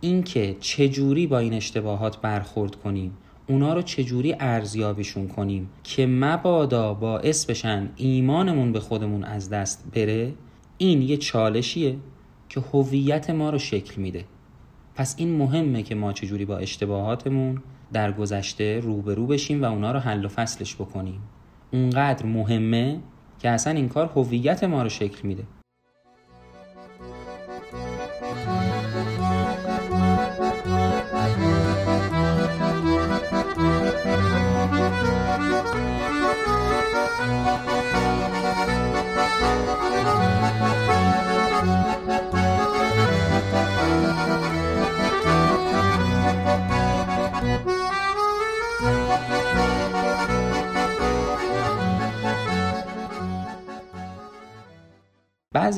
اینکه 0.00 0.56
چجوری 0.60 1.26
با 1.26 1.38
این 1.38 1.54
اشتباهات 1.54 2.20
برخورد 2.20 2.76
کنیم؟ 2.76 3.16
اونا 3.48 3.74
رو 3.74 3.82
چجوری 3.82 4.36
ارزیابیشون 4.40 5.28
کنیم 5.28 5.70
که 5.84 6.06
مبادا 6.06 6.94
باعث 6.94 7.46
بشن 7.46 7.88
ایمانمون 7.96 8.72
به 8.72 8.80
خودمون 8.80 9.24
از 9.24 9.50
دست 9.50 9.84
بره؟ 9.94 10.32
این 10.78 11.02
یه 11.02 11.16
چالشیه 11.16 11.96
که 12.48 12.60
هویت 12.60 13.30
ما 13.30 13.50
رو 13.50 13.58
شکل 13.58 14.02
میده. 14.02 14.24
پس 14.94 15.14
این 15.18 15.36
مهمه 15.36 15.82
که 15.82 15.94
ما 15.94 16.12
چجوری 16.12 16.44
با 16.44 16.58
اشتباهاتمون 16.58 17.62
در 17.92 18.12
گذشته 18.12 18.80
روبرو 18.80 19.26
بشیم 19.26 19.62
و 19.62 19.64
اونا 19.64 19.92
رو 19.92 19.98
حل 19.98 20.24
و 20.24 20.28
فصلش 20.28 20.74
بکنیم. 20.74 21.20
اونقدر 21.72 22.26
مهمه 22.26 23.00
که 23.38 23.50
اصلا 23.50 23.72
این 23.72 23.88
کار 23.88 24.10
هویت 24.16 24.64
ما 24.64 24.82
رو 24.82 24.88
شکل 24.88 25.28
میده. 25.28 25.44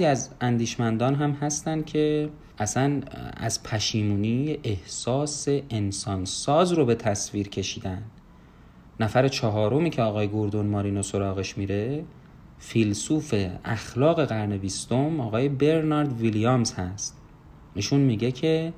بعضی 0.00 0.10
از 0.10 0.30
اندیشمندان 0.40 1.14
هم 1.14 1.30
هستن 1.30 1.82
که 1.82 2.28
اصلا 2.58 3.00
از 3.36 3.62
پشیمونی 3.62 4.58
احساس 4.64 5.48
انسان 5.70 6.24
ساز 6.24 6.72
رو 6.72 6.84
به 6.84 6.94
تصویر 6.94 7.48
کشیدن. 7.48 8.02
نفر 9.00 9.28
چهارمی 9.28 9.90
که 9.90 10.02
آقای 10.02 10.28
گوردون 10.28 10.66
مارینو 10.66 11.02
سراغش 11.02 11.58
میره 11.58 12.04
فیلسوف 12.58 13.34
اخلاق 13.64 14.24
قرن 14.24 14.56
بیستم 14.56 15.20
آقای 15.20 15.48
برنارد 15.48 16.20
ویلیامز 16.20 16.72
هست. 16.72 17.16
نشون 17.76 18.00
میگه 18.00 18.32
که 18.32 18.72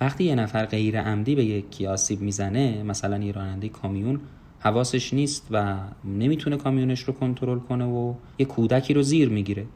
وقتی 0.00 0.24
یه 0.24 0.34
نفر 0.34 0.66
غیر 0.66 1.00
عمدی 1.00 1.34
به 1.34 1.44
یکی 1.44 1.86
آسیب 1.86 2.20
می‌زنه 2.20 2.82
مثلا 2.82 3.18
یه 3.18 3.32
راننده 3.32 3.68
کامیون 3.68 4.20
حواسش 4.60 5.14
نیست 5.14 5.46
و 5.50 5.76
نمی‌تونه 6.04 6.56
کامیونش 6.56 7.00
رو 7.00 7.12
کنترل 7.12 7.58
کنه 7.58 7.84
و 7.84 8.14
یه 8.38 8.46
کودکی 8.46 8.94
رو 8.94 9.02
زیر 9.02 9.28
می‌گیره. 9.28 9.66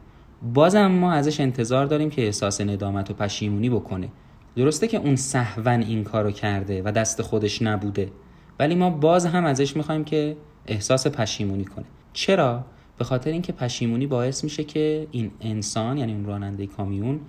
بازم 0.52 0.86
ما 0.86 1.12
ازش 1.12 1.40
انتظار 1.40 1.86
داریم 1.86 2.10
که 2.10 2.24
احساس 2.24 2.60
ندامت 2.60 3.10
و 3.10 3.14
پشیمونی 3.14 3.70
بکنه. 3.70 4.08
درسته 4.56 4.88
که 4.88 4.98
اون 4.98 5.16
صحون 5.16 5.82
این 5.82 6.04
کارو 6.04 6.30
کرده 6.30 6.82
و 6.84 6.92
دست 6.92 7.22
خودش 7.22 7.62
نبوده 7.62 8.10
ولی 8.58 8.74
ما 8.74 8.90
باز 8.90 9.26
هم 9.26 9.44
ازش 9.44 9.76
می‌خوایم 9.76 10.04
که 10.04 10.36
احساس 10.66 11.06
پشیمونی 11.06 11.64
کنه. 11.64 11.84
چرا؟ 12.12 12.64
به 12.98 13.04
خاطر 13.04 13.30
اینکه 13.30 13.52
پشیمونی 13.52 14.06
باعث 14.06 14.44
میشه 14.44 14.64
که 14.64 15.06
این 15.10 15.30
انسان 15.40 15.98
یعنی 15.98 16.12
اون 16.12 16.24
راننده 16.24 16.66
کامیون 16.66 17.20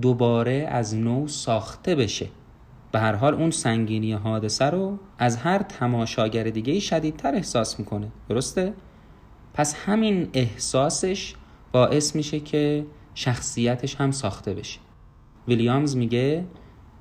دوباره 0.00 0.68
از 0.70 0.94
نو 0.94 1.28
ساخته 1.28 1.94
بشه. 1.94 2.28
به 2.92 2.98
هر 2.98 3.14
حال 3.14 3.34
اون 3.34 3.50
سنگینی 3.50 4.12
حادثه 4.12 4.64
رو 4.64 4.98
از 5.18 5.36
هر 5.36 5.58
تماشاگر 5.58 6.44
دیگه 6.44 6.80
شدیدتر 6.80 7.34
احساس 7.34 7.78
می‌کنه. 7.78 8.08
درسته؟ 8.28 8.72
پس 9.54 9.74
همین 9.74 10.28
احساسش 10.32 11.34
باعث 11.72 12.16
میشه 12.16 12.40
که 12.40 12.86
شخصیتش 13.14 13.96
هم 13.96 14.10
ساخته 14.10 14.54
بشه. 14.54 14.78
ویلیامز 15.48 15.96
میگه 15.96 16.44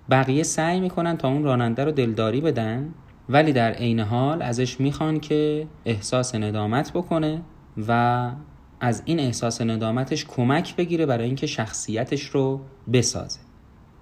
بقیه 0.10 0.44
سعی 0.44 0.80
می‌کنن 0.80 1.18
تا 1.18 1.28
اون 1.28 1.44
راننده 1.44 1.84
رو 1.84 1.92
دلداری 1.92 2.42
بدن 2.42 2.94
ولی 3.30 3.54
در 3.54 3.72
عین 3.72 4.00
حال 4.00 4.42
ازش 4.42 4.80
می‌خوان 4.80 5.20
که 5.20 5.68
احساس 5.86 6.36
ندامت 6.36 6.94
بکنه 6.94 7.42
و 7.88 8.32
از 8.80 9.04
این 9.06 9.20
احساس 9.20 9.62
ندامتش 9.62 10.26
کمک 10.26 10.76
بگیره 10.76 11.06
برای 11.06 11.26
اینکه 11.26 11.48
شخصیتش 11.48 12.24
رو 12.24 12.62
بسازه. 12.94 13.40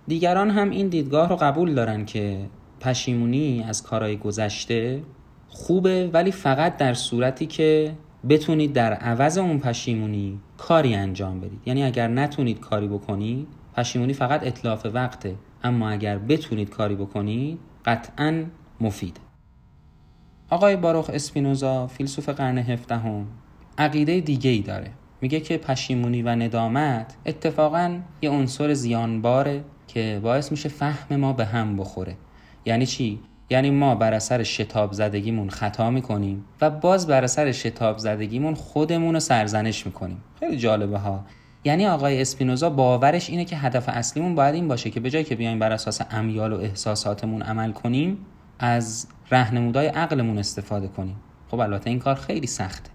دیگران 0.07 0.49
هم 0.49 0.69
این 0.69 0.87
دیدگاه 0.87 1.29
رو 1.29 1.35
قبول 1.35 1.73
دارن 1.73 2.05
که 2.05 2.49
پشیمونی 2.79 3.63
از 3.67 3.83
کارهای 3.83 4.17
گذشته 4.17 5.03
خوبه 5.47 6.09
ولی 6.13 6.31
فقط 6.31 6.77
در 6.77 6.93
صورتی 6.93 7.45
که 7.45 7.95
بتونید 8.29 8.73
در 8.73 8.93
عوض 8.93 9.37
اون 9.37 9.59
پشیمونی 9.59 10.39
کاری 10.57 10.95
انجام 10.95 11.39
بدید. 11.39 11.61
یعنی 11.65 11.83
اگر 11.83 12.07
نتونید 12.07 12.59
کاری 12.59 12.87
بکنید 12.87 13.47
پشیمونی 13.73 14.13
فقط 14.13 14.47
اطلاف 14.47 14.85
وقته 14.93 15.35
اما 15.63 15.89
اگر 15.89 16.17
بتونید 16.17 16.69
کاری 16.69 16.95
بکنید 16.95 17.59
قطعا 17.85 18.45
مفید. 18.81 19.19
آقای 20.49 20.75
باروخ 20.75 21.09
اسپینوزا 21.13 21.87
فیلسوف 21.87 22.29
قرن 22.29 22.57
هفدهم 22.57 23.27
عقیده 23.77 24.19
دیگه 24.19 24.49
ای 24.49 24.61
داره. 24.61 24.91
میگه 25.21 25.39
که 25.39 25.57
پشیمونی 25.57 26.21
و 26.21 26.29
ندامت 26.29 27.15
اتفاقا 27.25 27.99
یه 28.21 28.29
عنصر 28.29 28.73
زیانباره 28.73 29.63
که 29.87 30.19
باعث 30.23 30.51
میشه 30.51 30.69
فهم 30.69 31.15
ما 31.15 31.33
به 31.33 31.45
هم 31.45 31.77
بخوره. 31.77 32.15
یعنی 32.65 32.85
چی؟ 32.85 33.19
یعنی 33.49 33.69
ما 33.69 33.95
بر 33.95 34.13
اثر 34.13 34.43
شتاب 34.43 34.93
زدگیمون 34.93 35.49
خطا 35.49 35.89
می‌کنیم 35.89 36.45
و 36.61 36.69
باز 36.69 37.07
بر 37.07 37.23
اثر 37.23 37.51
شتاب 37.51 37.97
زدگیمون 37.97 38.53
خودمون 38.53 39.13
رو 39.13 39.19
سرزنش 39.19 39.85
می‌کنیم. 39.85 40.23
خیلی 40.39 40.57
جالبه 40.57 40.97
ها. 40.97 41.25
یعنی 41.63 41.87
آقای 41.87 42.21
اسپینوزا 42.21 42.69
باورش 42.69 43.29
اینه 43.29 43.45
که 43.45 43.57
هدف 43.57 43.89
اصلیمون 43.89 44.35
باید 44.35 44.55
این 44.55 44.67
باشه 44.67 44.89
که 44.89 44.99
به 44.99 45.09
جای 45.09 45.23
که 45.23 45.35
بیایم 45.35 45.59
بر 45.59 45.71
اساس 45.71 46.01
امیال 46.11 46.53
و 46.53 46.59
احساساتمون 46.59 47.41
عمل 47.41 47.71
کنیم 47.71 48.17
از 48.59 49.07
رهنمودای 49.31 49.87
عقلمون 49.87 50.37
استفاده 50.37 50.87
کنیم. 50.87 51.15
خب 51.51 51.59
البته 51.59 51.89
این 51.89 51.99
کار 51.99 52.15
خیلی 52.15 52.47
سخته. 52.47 52.89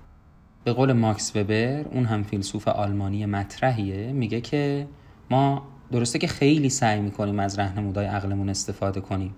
به 0.65 0.73
قول 0.73 0.93
ماکس 0.93 1.37
وبر 1.37 1.81
اون 1.81 2.05
هم 2.05 2.23
فیلسوف 2.23 2.69
آلمانی 2.69 3.27
مطرحیه 3.27 4.13
میگه 4.13 4.41
که 4.41 4.87
ما 5.31 5.63
درسته 5.93 6.19
که 6.19 6.27
خیلی 6.27 6.71
سعی 6.71 7.01
می‌کنیم 7.01 7.41
از 7.41 7.59
رهنمودای 7.59 8.07
عقلمون 8.07 8.49
استفاده 8.49 9.01
کنیم. 9.01 9.35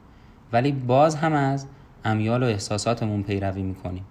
ولی 0.52 0.72
باز 0.72 1.16
هم 1.16 1.32
از 1.32 1.66
امیال 2.04 2.42
و 2.42 2.46
احساساتمون 2.46 3.22
پیروی 3.22 3.62
می‌کنیم. 3.62 4.04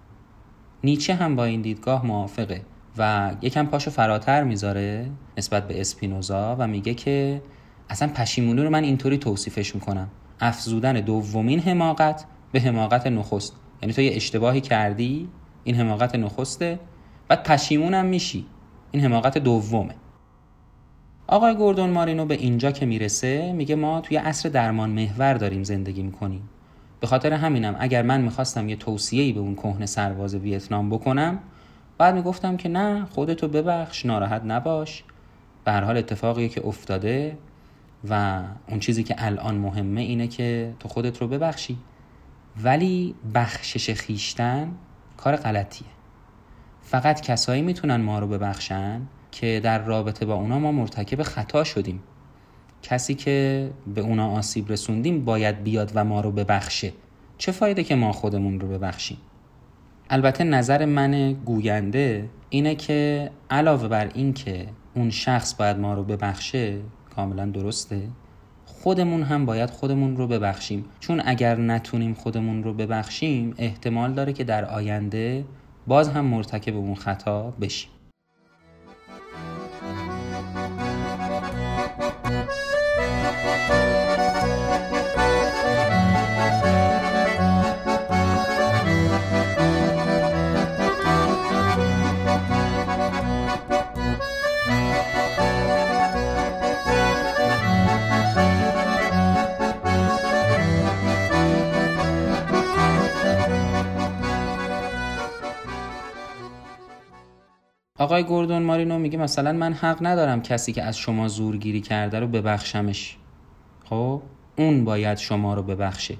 نیچه 0.84 1.14
هم 1.14 1.36
با 1.36 1.44
این 1.44 1.62
دیدگاه 1.62 2.06
موافقه 2.06 2.62
و 2.98 3.30
یکم 3.42 3.66
پاشو 3.66 3.90
فراتر 3.90 4.44
می‌ذاره 4.44 5.10
نسبت 5.38 5.68
به 5.68 5.80
اسپینوزا 5.80 6.56
و 6.58 6.66
میگه 6.66 6.94
که 6.94 7.42
اصلا 7.90 8.08
پشیمونی 8.08 8.62
رو 8.62 8.70
من 8.70 8.84
اینطوری 8.84 9.18
توصیفش 9.18 9.74
می‌کنم. 9.74 10.08
افزودن 10.40 10.92
دومین 10.92 11.60
حماقت 11.60 12.24
به 12.52 12.60
حماقت 12.60 13.06
نخست. 13.06 13.56
یعنی 13.82 13.92
تو 13.92 14.00
یه 14.00 14.16
اشتباهی 14.16 14.60
کردی 14.60 15.28
این 15.64 15.74
حماقت 15.74 16.14
نخسته 16.14 16.78
بعد 17.28 17.42
پشیمونم 17.42 18.06
میشی. 18.06 18.46
این 18.90 19.02
حماقت 19.02 19.38
دومه. 19.38 19.94
آقای 21.28 21.54
گوردون 21.54 21.90
مارینو 21.90 22.24
به 22.24 22.34
اینجا 22.34 22.70
که 22.70 22.86
می‌رسه 22.86 23.52
میگه 23.52 23.74
ما 23.74 24.00
توی 24.00 24.16
عصر 24.16 24.48
درمان 24.48 24.90
محور 24.90 25.34
داریم 25.34 25.64
زندگی 25.64 26.02
می‌کنیم. 26.02 26.48
به 27.00 27.06
خاطر 27.06 27.32
همینم 27.32 27.76
اگر 27.78 28.02
من 28.02 28.20
می‌خواستم 28.20 28.68
یه 28.68 28.76
توصیه‌ای 28.76 29.32
به 29.32 29.40
اون 29.40 29.54
کهنه 29.54 29.86
سرباز 29.86 30.34
ویتنام 30.34 30.90
بکنم 30.90 31.38
بعد 31.98 32.14
می‌گفتم 32.14 32.56
که 32.56 32.68
نه 32.68 33.04
خودتو 33.04 33.48
ببخش 33.48 34.06
ناراحت 34.06 34.42
نباش. 34.44 35.04
به 35.64 35.72
حال 35.72 35.96
اتفاقی 35.96 36.48
که 36.48 36.66
افتاده 36.66 37.38
و 38.10 38.42
اون 38.68 38.80
چیزی 38.80 39.02
که 39.02 39.14
الان 39.18 39.54
مهمه 39.54 40.00
اینه 40.00 40.28
که 40.28 40.74
تو 40.80 40.88
خودت 40.88 41.18
رو 41.18 41.28
ببخشی. 41.28 41.78
ولی 42.62 43.14
بخشش 43.34 43.90
خیشتن 43.90 44.72
کار 45.16 45.36
غلطیه. 45.36 45.88
فقط 46.82 47.20
کسایی 47.20 47.62
می‌تونن 47.62 47.96
ما 47.96 48.18
رو 48.18 48.26
ببخشن 48.26 49.00
که 49.40 49.60
در 49.64 49.84
رابطه 49.84 50.26
با 50.26 50.34
اونا 50.34 50.58
ما 50.58 50.72
مرتکب 50.72 51.22
خطا 51.22 51.64
شدیم. 51.64 52.02
کسی 52.82 53.14
که 53.14 53.70
به 53.94 54.00
اونا 54.00 54.30
آسیب 54.30 54.72
رسوندیم 54.72 55.24
باید 55.24 55.64
بیاد 55.64 55.92
و 55.94 56.04
ما 56.04 56.20
رو 56.20 56.30
ببخشه. 56.30 56.92
چه 57.38 57.52
فایده 57.52 57.84
که 57.84 57.94
ما 57.94 58.12
خودمون 58.12 58.60
رو 58.60 58.68
ببخشیم؟ 58.68 59.18
البته 60.10 60.44
نظر 60.44 60.84
من 60.84 61.32
گوینده 61.32 62.28
اینه 62.50 62.74
که 62.74 63.30
علاوه 63.50 63.88
بر 63.88 64.10
این 64.14 64.32
که 64.32 64.66
اون 64.94 65.10
شخص 65.10 65.54
باید 65.54 65.78
ما 65.78 65.94
رو 65.94 66.02
ببخشه 66.02 66.78
کاملا 67.16 67.46
درسته. 67.46 68.08
خودمون 68.64 69.22
هم 69.22 69.46
باید 69.46 69.70
خودمون 69.70 70.16
رو 70.16 70.26
ببخشیم. 70.26 70.84
چون 71.00 71.22
اگر 71.24 71.56
نتونیم 71.56 72.14
خودمون 72.14 72.64
رو 72.64 72.74
ببخشیم 72.74 73.54
احتمال 73.58 74.12
داره 74.12 74.32
که 74.32 74.44
در 74.44 74.64
آینده 74.64 75.44
باز 75.86 76.08
هم 76.08 76.24
مرتکب 76.24 76.76
اون 76.76 76.94
خطا 76.94 77.50
بشیم. 77.60 77.90
آقای 107.98 108.22
گوردون 108.22 108.62
مارینو 108.62 108.98
میگه 108.98 109.18
مثلا 109.18 109.52
من 109.52 109.72
حق 109.72 109.98
ندارم 110.00 110.42
کسی 110.42 110.72
که 110.72 110.82
از 110.82 110.98
شما 110.98 111.28
زورگیری 111.28 111.80
کرده 111.80 112.20
رو 112.20 112.26
ببخشمش. 112.26 113.16
خب؟ 113.90 114.22
اون 114.58 114.84
باید 114.84 115.18
شما 115.18 115.54
رو 115.54 115.62
ببخشه. 115.62 116.16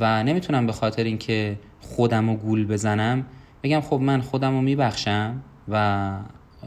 و 0.00 0.22
نمی‌تونم 0.22 0.66
به 0.66 0.72
خاطر 0.72 1.04
اینکه 1.04 1.58
خودم 1.80 2.30
رو 2.30 2.36
گول 2.36 2.66
بزنم 2.66 3.26
بگم 3.62 3.80
خب 3.80 4.00
من 4.00 4.20
خودم 4.20 4.52
رو 4.52 4.60
میبخشم 4.60 5.42
و 5.68 6.18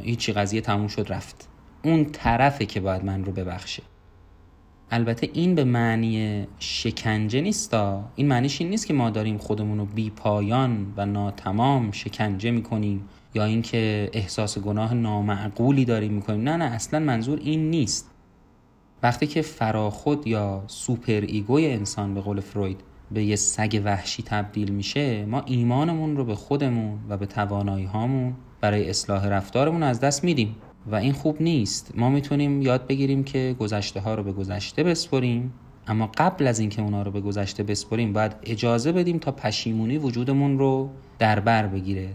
هیچی 0.02 0.34
قضیه 0.34 0.62
تموم 0.62 0.88
شد 0.88 1.06
رفت. 1.10 1.50
اون 1.84 2.06
طرفه 2.06 2.66
که 2.66 2.80
باید 2.80 3.06
من 3.06 3.26
رو 3.26 3.32
ببخشه. 3.32 3.84
البته 4.92 5.30
این 5.34 5.56
به 5.56 5.64
معنی 5.64 6.48
شکنجه 6.60 7.42
نیستا. 7.42 8.04
این 8.16 8.28
معنیش 8.28 8.62
این 8.62 8.70
نیست 8.70 8.88
که 8.88 8.94
ما 8.94 9.10
داریم 9.10 9.38
خودمون 9.38 9.78
رو 9.78 9.86
بی 9.86 10.10
پایان 10.10 10.94
و 10.98 11.06
ناتمام 11.06 11.92
شکنجه 11.92 12.52
می‌کنیم 12.52 13.10
یا 13.34 13.46
اینکه 13.46 14.10
احساس 14.14 14.58
گناه 14.58 14.94
نامعقولی 14.94 15.86
داریم 15.86 16.14
می‌کنیم. 16.14 16.42
نه 16.42 16.58
نه 16.58 16.66
اصلا 16.66 17.00
منظور 17.00 17.40
این 17.40 17.70
نیست. 17.70 18.12
وقتی 19.06 19.28
که 19.28 19.42
فراخود 19.42 20.28
یا 20.28 20.64
superego 20.68 21.22
ی 21.28 21.72
انسان 21.72 22.14
به 22.14 22.22
قول 22.22 22.40
فروید 22.40 22.82
به 23.12 23.24
یه 23.24 23.36
سگ 23.36 23.82
وحشی 23.86 24.24
تبدیل 24.24 24.72
میشه 24.72 25.26
ما 25.26 25.44
ایمانمون 25.46 26.18
رو 26.18 26.26
به 26.26 26.36
خودمون 26.36 27.00
و 27.10 27.18
به 27.18 27.26
توانایی 27.26 27.86
هامون 27.86 28.34
برای 28.62 28.90
اصلاح 28.90 29.28
رفتارمون 29.28 29.84
از 29.84 30.00
دست 30.00 30.24
میدیم 30.24 30.56
و 30.88 30.96
این 30.96 31.14
خوب 31.14 31.42
نیست. 31.42 31.92
ما 31.96 32.10
می‌تونیم 32.10 32.62
یاد 32.62 32.88
بگیریم 32.88 33.24
که 33.24 33.56
گذشته 33.60 34.00
ها 34.00 34.16
رو 34.16 34.24
به 34.24 34.32
گذشته 34.32 34.84
بسپریم 34.84 35.54
اما 35.88 36.10
قبل 36.18 36.48
از 36.48 36.60
اینکه 36.60 36.82
اونا 36.82 37.02
رو 37.02 37.12
به 37.12 37.22
گذشته 37.22 37.64
بسپریم 37.64 38.14
باید 38.14 38.36
اجازه 38.44 38.92
بدیم 38.92 39.20
تا 39.20 39.32
پشیمونی 39.32 39.98
وجودمون 39.98 40.60
رو 40.60 40.90
در 41.20 41.40
بر 41.40 41.68
بگیره. 41.68 42.10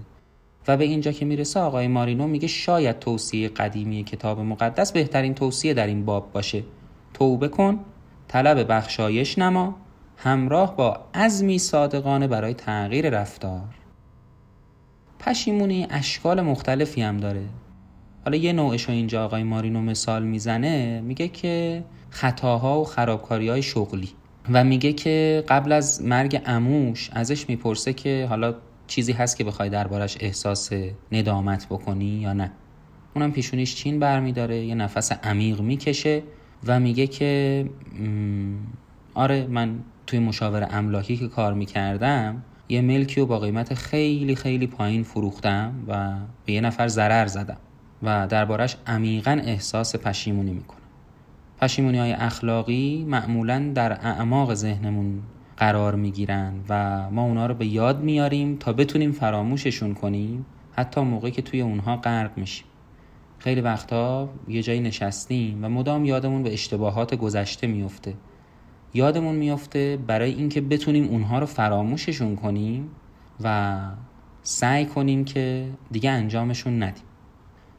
و 0.69 0.77
به 0.77 0.85
اینجا 0.85 1.13
که 1.13 1.25
می‌رسه 1.25 1.61
آقای 1.61 1.89
مارینو 1.89 2.27
میگه 2.27 2.49
شاید 2.49 2.99
توصیه 2.99 3.49
قدیمی 3.49 4.05
کتاب 4.05 4.41
مقدس 4.41 4.93
بهترین 4.93 5.35
توصیه 5.35 5.75
در 5.75 5.87
این 5.87 6.05
باب 6.05 6.33
باشه. 6.33 6.63
توبه 7.15 7.49
کن 7.49 7.79
طلب 8.29 8.73
بخشایش 8.73 9.39
نما 9.39 9.77
همراه 10.17 10.77
با 10.77 11.01
عزمی 11.15 11.59
صادقانه 11.59 12.27
برای 12.27 12.55
تغییر 12.55 13.11
رفتار. 13.11 13.75
پشیمونی 15.19 15.87
اشکال 15.91 16.41
مختلفی 16.41 17.03
هم 17.03 17.17
داره. 17.17 17.43
حالا 18.25 18.37
یه 18.37 18.53
نوعش 18.53 18.83
رو 18.83 18.91
اینجا 18.91 19.25
آقای 19.25 19.43
مارینو 19.43 19.81
مثال 19.81 20.23
می‌زنه 20.23 21.01
میگه 21.01 21.29
که 21.29 21.85
خطاها 22.11 22.81
و 22.81 22.85
خرابکاری 22.85 23.49
های 23.49 23.63
شغلی. 23.63 24.09
و 24.53 24.65
میگه 24.65 24.93
که 24.93 25.45
قبل 25.49 25.73
از 25.73 26.03
مرگ 26.03 26.43
اموش 26.47 27.11
ازش 27.13 27.49
می‌پرسه 27.49 27.93
که 27.93 28.27
حالا 28.29 28.55
چیزی 28.87 29.13
هست 29.13 29.37
که 29.37 29.45
بخوای 29.45 29.69
دربارش 29.69 30.17
احساس 30.21 30.71
ندامت 31.13 31.67
بکنی 31.67 32.05
یا 32.05 32.33
نه. 32.33 32.53
اونم 33.15 33.33
پیشونیش 33.33 33.75
چین 33.75 33.99
برمیداره 33.99 34.65
یه 34.65 34.75
نفس 34.75 35.13
عمیق 35.13 35.61
می‌کشه. 35.61 36.23
و 36.67 36.81
میگه 36.81 37.07
که 37.07 37.65
آره 39.15 39.47
من 39.47 39.79
توی 40.07 40.19
مشاور 40.19 40.69
املاکی 40.71 41.17
که 41.17 41.29
کار 41.29 41.55
می‌کردم 41.55 42.43
یه 42.69 42.81
ملکی 42.81 43.21
رو 43.21 43.27
با 43.27 43.39
قیمت 43.39 43.75
خیلی 43.75 44.37
خیلی 44.37 44.67
پایین 44.67 45.03
فروختم 45.03 45.75
و 45.89 46.15
به 46.47 46.53
یه 46.53 46.61
نفر 46.61 46.89
ضرر 46.89 47.27
زدم 47.27 47.57
و 48.03 48.27
دربارش 48.27 48.77
عمیقا 48.87 49.41
احساس 49.45 49.97
پشیمونی 49.97 50.53
می‌کنم. 50.53 50.81
پشیمونی 51.61 51.99
های 51.99 52.13
اخلاقی 52.13 53.05
معمولا 53.09 53.73
در 53.75 53.93
اعماق 53.93 54.55
ذهنمون 54.55 55.23
قرار 55.57 55.95
می‌گیرن 55.95 56.55
و 56.69 57.11
ما 57.11 57.23
اونا 57.23 57.47
رو 57.47 57.55
به 57.55 57.67
یاد 57.67 58.01
میاریم 58.01 58.57
تا 58.57 58.73
بتونیم 58.73 59.13
فراموششون 59.13 59.95
کنیم 59.95 60.47
حتی 60.73 61.01
موقعی 61.01 61.31
که 61.31 61.43
توی 61.43 61.61
اونها 61.61 61.97
غرق 61.97 62.39
میشیم. 62.39 62.67
خیلی 63.41 63.61
وقتا 63.61 64.29
یه 64.49 64.63
جایی 64.63 64.81
نشستیم 64.81 65.65
و 65.65 65.69
مدام 65.69 66.05
یادمون 66.05 66.43
به 66.43 66.53
اشتباهات 66.53 67.15
گذشته 67.15 67.67
میفته. 67.67 68.15
یادمون 68.95 69.35
میفته 69.35 69.99
برای 70.07 70.33
اینکه 70.33 70.61
بتونیم 70.61 71.09
اونها 71.09 71.39
رو 71.39 71.47
فراموششون 71.47 72.37
کنیم 72.37 72.91
و 73.41 73.79
سعی 74.43 74.87
کنیم 74.87 75.25
که 75.25 75.69
دیگه 75.91 76.11
انجامشون 76.11 76.83
ندیم. 76.83 77.05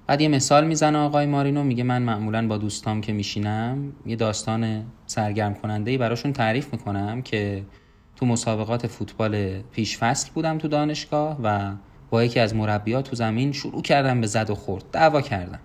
بعد 0.08 0.22
یه 0.22 0.28
مثال 0.28 0.68
می‌زنه 0.68 0.98
آقای 0.98 1.26
مارینو 1.26 1.64
میگه 1.64 1.84
من 1.84 2.02
معمولا 2.02 2.48
با 2.48 2.58
دوستام 2.58 3.02
که 3.02 3.14
میشینم 3.14 3.94
یه 4.06 4.16
داستان 4.16 4.86
سرگرم 5.06 5.54
کننده 5.54 5.92
ای 5.92 5.98
براشون 5.98 6.34
تعریف 6.34 6.74
می‌کنم 6.74 7.22
که 7.22 7.64
تو 8.16 8.26
مسابقات 8.26 8.88
فوتبال 8.88 9.62
پیش 9.62 9.98
فصل 9.98 10.32
بودم 10.34 10.58
تو 10.58 10.68
دانشگاه 10.68 11.38
و 11.44 11.72
با 12.12 12.24
یکی 12.24 12.40
از 12.40 12.56
مربیات 12.56 13.10
تو 13.10 13.16
زمین 13.16 13.52
شروع 13.52 13.82
کردن 13.82 14.22
به 14.22 14.28
زد 14.28 14.50
و 14.50 14.56
خورد 14.56 14.84
دعوا 14.92 15.22
کردن. 15.22 15.60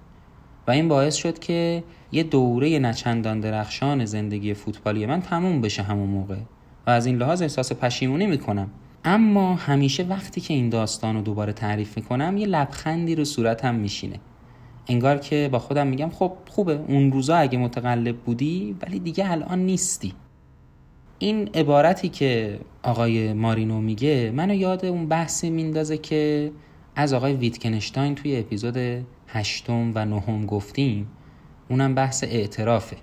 و 0.66 0.70
این 0.70 0.88
باعث 0.88 1.14
شد 1.14 1.38
که 1.38 1.84
یه 2.12 2.22
دوره 2.22 2.78
نچندان 2.78 3.40
درخشان 3.40 4.04
زندگی 4.04 4.54
فوتبالی 4.54 5.06
من 5.06 5.22
تموم 5.22 5.60
بشه 5.60 5.82
همون 5.82 6.08
موقع 6.08 6.36
و 6.86 6.90
از 6.90 7.06
این 7.06 7.16
لحاظ 7.16 7.42
احساس 7.42 7.72
پشیمونی 7.72 8.26
می‌کنم. 8.26 8.70
اما 9.04 9.54
همیشه 9.54 10.02
وقتی 10.02 10.40
که 10.40 10.54
این 10.54 10.68
داستان 10.68 11.16
رو 11.16 11.22
دوباره 11.22 11.52
تعریف 11.52 11.96
می‌کنم 11.96 12.36
یه 12.36 12.46
لبخندی 12.46 13.14
رو 13.14 13.24
صورتم 13.24 13.74
میشینه. 13.74 14.20
انگار 14.88 15.18
که 15.18 15.48
با 15.52 15.58
خودم 15.58 15.86
میگم 15.86 16.10
خب 16.10 16.32
خوبه. 16.48 16.80
اون 16.88 17.12
روزا 17.12 17.36
اگه 17.36 17.58
متقلب 17.58 18.16
بودی 18.16 18.76
ولی 18.82 18.98
دیگه 18.98 19.30
الان 19.30 19.58
نیستی. 19.58 20.12
این 21.18 21.48
عبارتی 21.54 22.08
که 22.08 22.60
آقای 22.82 23.32
مارینو 23.32 23.80
میگه 23.80 24.30
منو 24.30 24.54
یاد 24.54 24.84
اون 24.84 25.08
بحثی 25.08 25.50
میندازه 25.50 25.98
که 25.98 26.52
از 26.96 27.12
آقای 27.12 27.32
ویتکنشتاین 27.32 28.14
توی 28.14 28.38
اپیزود 28.38 28.76
هشتم 29.28 29.92
و 29.94 30.04
نهم 30.04 30.46
گفتیم 30.46 31.08
اونم 31.70 31.94
بحث 31.94 32.24
اعترافه. 32.24 32.96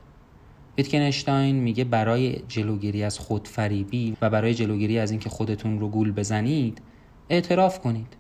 ویتکنشتاین 0.78 1.56
میگه 1.56 1.84
برای 1.84 2.36
جلوگیری 2.48 3.04
از 3.04 3.20
خودفریبی 3.20 4.18
و 4.22 4.30
برای 4.30 4.54
جلوگیری 4.54 5.00
از 5.00 5.12
اینکه 5.12 5.30
خودتون 5.30 5.80
رو 5.80 5.90
گول 5.90 6.12
بزنید 6.12 6.82
اعتراف 7.30 7.80
کنید. 7.80 8.18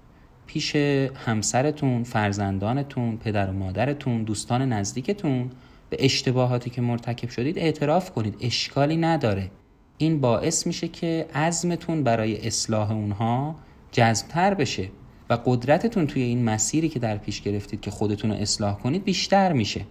پیش 0.48 0.76
همسرتون، 1.16 2.04
فرزندانتون، 2.04 3.18
پدر 3.18 3.50
و 3.50 3.54
مادرتون، 3.54 4.24
دوستان 4.24 4.74
نزدیکتون 4.74 5.50
به 5.90 5.98
اشتباهاتی 6.00 6.70
که 6.70 6.82
مرتکب 6.82 7.30
شدید 7.30 7.60
اعتراف 7.60 8.12
کنید. 8.12 8.36
اشکالی 8.42 8.98
نداره. 8.98 9.52
این 9.98 10.22
باعث 10.22 10.68
میشه 10.68 10.88
که 10.88 11.28
عزمتون 11.36 12.04
برای 12.04 12.48
اصلاح 12.48 12.92
اونها 12.92 13.56
جذبتر 13.92 14.54
بشه 14.54 14.90
و 15.30 15.38
قدرتتون 15.46 16.08
توی 16.08 16.22
این 16.22 16.44
مسیری 16.44 16.90
که 16.90 17.00
در 17.00 17.18
پیش 17.18 17.42
گرفتید 17.42 17.82
که 17.82 17.92
خودتون 17.92 18.32
رو 18.32 18.38
اصلاح 18.38 18.78
کنید 18.80 19.04
بیشتر 19.04 19.54
میشه. 19.54 19.86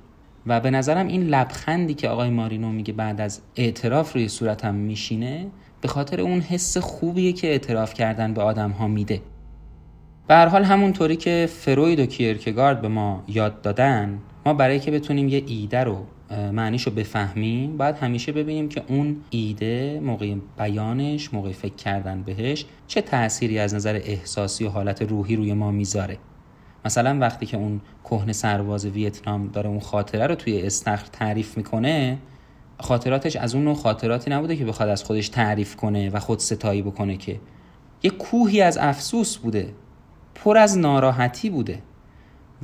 و 0.47 0.61
به 0.61 0.71
نظرم 0.71 1.07
این 1.07 1.23
لبخندی 1.23 1.95
که 1.95 2.09
آقای 2.09 2.31
مارینو 2.31 2.73
میگه 2.73 2.93
بعد 2.93 3.21
از 3.21 3.41
اعتراف 3.57 4.13
روی 4.13 4.29
صورتم 4.29 4.75
میشینه 4.75 5.47
به 5.81 5.89
خاطر 5.89 6.21
اون 6.21 6.41
حس 6.41 6.79
خوبیه 6.79 7.33
که 7.33 7.49
اعتراف 7.49 7.95
کردن 7.95 8.35
به 8.35 8.43
آدم 8.43 8.71
ها 8.71 8.89
میده. 8.89 9.23
به 10.29 10.35
هر 10.35 10.47
حال 10.47 10.65
همونطوری 10.65 11.17
که 11.17 11.49
فروید 11.51 12.01
و 12.01 12.07
کیرکگارد 12.07 12.81
به 12.81 12.89
ما 12.89 13.25
یاد 13.29 13.63
دادن 13.63 14.19
ما 14.47 14.55
برای 14.55 14.81
که 14.81 14.91
بتونیم 14.91 15.29
یه 15.29 15.43
ایده 15.47 15.85
رو 15.85 16.07
معنیشو 16.31 16.91
بفهمیم 16.91 17.77
باید 17.77 17.97
همیشه 17.97 18.33
ببینیم 18.33 18.69
که 18.69 18.83
اون 18.89 19.17
ایده 19.31 20.01
موقع 20.01 20.35
بیانش 20.59 21.35
موقع 21.35 21.53
فکر 21.53 21.75
کردن 21.75 22.23
بهش 22.23 22.65
چه 22.87 23.01
تأثیری 23.01 23.59
از 23.59 23.75
نظر 23.75 23.95
احساسی 23.95 24.65
و 24.65 24.69
حالت 24.69 25.03
روحی 25.03 25.37
روی 25.37 25.53
ما 25.53 25.71
می‌ذاره. 25.71 26.19
مثلا 26.85 27.19
وقتی 27.19 27.47
که 27.47 27.57
اون 27.57 27.81
کهن 28.05 28.33
سرباز 28.33 28.87
ویتنام 28.87 29.49
داره 29.49 29.69
اون 29.69 29.81
خاطره 29.81 30.27
رو 30.27 30.35
توی 30.35 30.63
استخر 30.63 31.07
تعریف 31.13 31.57
می‌کنه 31.57 32.19
خاطراتش 32.81 33.37
از 33.37 33.55
اون 33.55 33.65
نوع 33.65 33.75
خاطراتی 33.75 34.31
نبوده 34.31 34.57
که 34.57 34.65
بخواد 34.65 34.89
از 34.89 35.05
خودش 35.05 35.29
تعریف 35.29 35.77
کنه 35.77 36.11
و 36.11 36.19
خود 36.19 36.39
ستایی 36.39 36.83
بکنه 36.83 37.17
که. 37.17 37.41
یه 38.03 38.11
کوهی 38.11 38.61
از 38.61 38.79
افسوس 38.79 39.37
بوده 39.37 39.75
پر 40.35 40.59
از 40.59 40.79
ناراحتی 40.79 41.51
بوده 41.51 41.79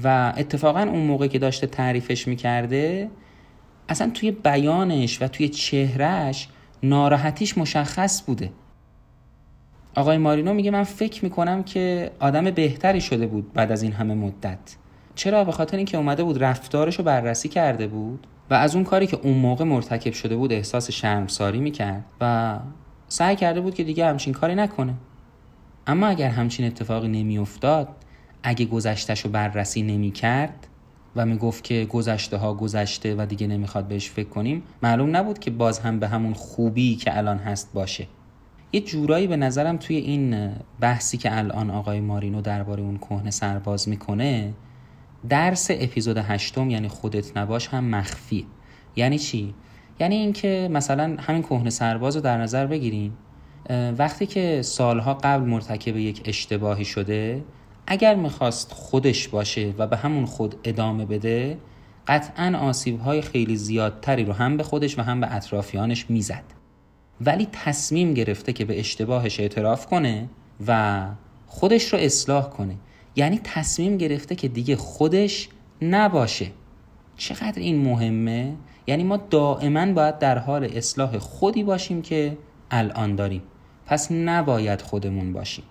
و 0.04 0.32
اتفاقا 0.36 0.80
اون 0.80 1.06
موقع 1.06 1.26
که 1.26 1.38
داشته 1.38 1.66
تعریفش 1.66 2.28
می‌کرده 2.28 3.10
اصلا 3.88 4.10
توی 4.10 4.30
بیانش 4.30 5.22
و 5.22 5.28
توی 5.28 5.48
چهرهش 5.48 6.48
ناراحتیش 6.82 7.58
مشخص 7.58 8.22
بوده. 8.22 8.52
آقای 9.94 10.18
مارینو 10.18 10.54
میگه 10.54 10.70
من 10.70 10.84
فکر 10.84 11.24
می‌کنم 11.24 11.62
که 11.62 12.10
آدم 12.20 12.50
بهتری 12.50 13.00
شده 13.00 13.26
بود 13.26 13.52
بعد 13.52 13.72
از 13.72 13.82
این 13.82 13.92
همه 13.92 14.14
مدت. 14.14 14.58
چرا؟ 15.14 15.44
به 15.44 15.52
خاطر 15.52 15.76
اینکه 15.76 15.96
اومده 15.96 16.24
بود 16.24 16.44
رفتارش 16.44 16.98
رو 16.98 17.04
بررسی 17.04 17.48
کرده 17.48 17.86
بود 17.86 18.26
و 18.50 18.54
از 18.54 18.74
اون 18.74 18.84
کاری 18.84 19.06
که 19.06 19.18
اون 19.22 19.34
موقع 19.34 19.64
مرتکب 19.64 20.12
شده 20.12 20.36
بود 20.36 20.52
احساس 20.52 20.90
شرمساری 20.90 21.60
می‌کرد 21.60 22.04
و 22.20 22.58
سعی 23.08 23.36
کرده 23.36 23.60
بود 23.60 23.74
که 23.74 23.84
دیگه 23.84 24.06
همچین 24.06 24.32
کاری 24.32 24.54
نکنه. 24.54 24.94
اما 25.86 26.06
اگر 26.06 26.28
همچین 26.28 26.66
اتفاقی 26.66 27.08
نمیافتاد 27.08 27.88
اگه 28.42 28.64
گذشتش 28.64 29.20
رو 29.20 29.30
بررسی 29.30 29.82
نمی‌کرد 29.82 30.67
و 31.18 31.26
می‌گفت 31.26 31.64
که 31.64 31.84
گذشته 31.84 32.36
ها 32.36 32.54
گذشته 32.54 33.14
و 33.14 33.26
دیگه 33.26 33.46
نمی‌خواد 33.46 33.88
بهش 33.88 34.10
فکر 34.10 34.28
کنیم 34.28 34.62
معلوم 34.82 35.16
نبود 35.16 35.38
که 35.38 35.50
باز 35.50 35.78
هم 35.78 36.00
به 36.00 36.08
همون 36.08 36.32
خوبی 36.32 36.96
که 36.96 37.18
الان 37.18 37.38
هست 37.38 37.72
باشه. 37.74 38.06
یه 38.72 38.80
جورایی 38.80 39.26
به 39.26 39.36
نظرم 39.36 39.76
توی 39.76 39.96
این 39.96 40.50
بحثی 40.80 41.16
که 41.16 41.38
الان 41.38 41.70
آقای 41.70 42.00
مارینو 42.00 42.40
درباره 42.40 42.82
اون 42.82 42.98
کهنه 42.98 43.30
سرباز 43.30 43.88
می‌کنه 43.88 44.54
درس 45.28 45.66
اپیزود 45.70 46.16
هشتم 46.16 46.70
یعنی 46.70 46.88
خودت 46.88 47.36
نباش 47.36 47.68
هم 47.68 47.84
مخفیه. 47.84 48.44
یعنی 48.96 49.18
چی؟ 49.18 49.54
یعنی 50.00 50.14
اینکه 50.14 50.68
مثلا 50.72 51.16
همین 51.20 51.42
کهنه 51.42 51.70
سرباز 51.70 52.16
رو 52.16 52.22
در 52.22 52.38
نظر 52.38 52.66
بگیریم 52.66 53.16
وقتی 53.98 54.26
که 54.26 54.62
سالها 54.62 55.14
قبل 55.14 55.44
مرتکب 55.44 55.96
یک 55.96 56.22
اشتباهی 56.24 56.84
شده 56.84 57.44
اگر 57.90 58.14
می‌خواست 58.14 58.72
خودش 58.72 59.28
باشه 59.28 59.74
و 59.78 59.86
به 59.86 59.96
همون 59.96 60.26
خود 60.26 60.54
ادامه 60.64 61.06
بده 61.06 61.58
قطعا 62.06 62.58
آسیب 62.58 63.00
های 63.00 63.22
خیلی 63.22 63.56
زیادتری 63.56 64.24
رو 64.24 64.32
هم 64.32 64.56
به 64.56 64.62
خودش 64.62 64.98
و 64.98 65.02
هم 65.02 65.20
به 65.20 65.34
اطرافیانش 65.34 66.10
می‌زد. 66.10 66.44
ولی 67.20 67.48
تصمیم 67.52 68.14
گرفته 68.14 68.52
که 68.52 68.64
به 68.64 68.78
اشتباهش 68.78 69.40
اعتراف 69.40 69.86
کنه 69.86 70.28
و 70.66 71.06
خودش 71.46 71.92
رو 71.92 71.98
اصلاح 71.98 72.50
کنه. 72.50 72.74
یعنی 73.16 73.40
تصمیم 73.44 73.96
گرفته 73.96 74.34
که 74.34 74.48
دیگه 74.48 74.76
خودش 74.76 75.48
نباشه. 75.82 76.46
چقدر 77.16 77.58
این 77.58 77.82
مهمه؟ 77.84 78.54
یعنی 78.86 79.04
ما 79.04 79.16
دائما 79.16 79.92
باید 79.92 80.18
در 80.18 80.38
حال 80.38 80.64
اصلاح 80.64 81.18
خودی 81.18 81.62
باشیم 81.62 82.02
که 82.02 82.38
الان 82.70 83.16
داریم. 83.16 83.42
پس 83.86 84.12
نباید 84.12 84.82
خودمون 84.82 85.32
باشیم. 85.32 85.64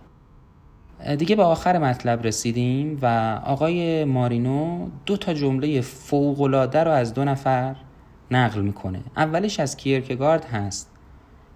دیگه 1.17 1.35
به 1.35 1.43
آخر 1.43 1.77
مطلب 1.77 2.23
رسیدیم 2.23 2.99
و 3.01 3.39
آقای 3.45 4.05
مارینو 4.05 4.89
دو 5.05 5.17
تا 5.17 5.33
جمله 5.33 5.81
فوقلاده 5.81 6.83
رو 6.83 6.91
از 6.91 7.13
دو 7.13 7.23
نفر 7.23 7.75
نقل 8.31 8.61
می‌کنه. 8.61 8.99
اولش 9.17 9.59
از 9.59 9.77
کیرکگارد 9.77 10.45
هست 10.45 10.91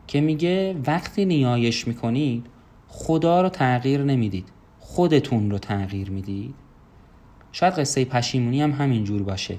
که 0.08 0.22
میگه 0.22 0.76
وقتی 0.88 1.26
نیایش 1.26 1.88
می‌کنید 1.88 2.46
خدا 2.88 3.42
رو 3.42 3.50
تغییر 3.50 4.04
نمی‌دید. 4.04 4.50
خودتون 4.80 5.52
رو 5.52 5.58
تغییر 5.58 6.10
می‌دید. 6.10 6.56
شاید 7.52 7.74
قصه 7.74 8.06
پشیمونی 8.06 8.62
هم 8.62 8.72
همین 8.72 9.04
جور 9.04 9.24
باشه. 9.24 9.56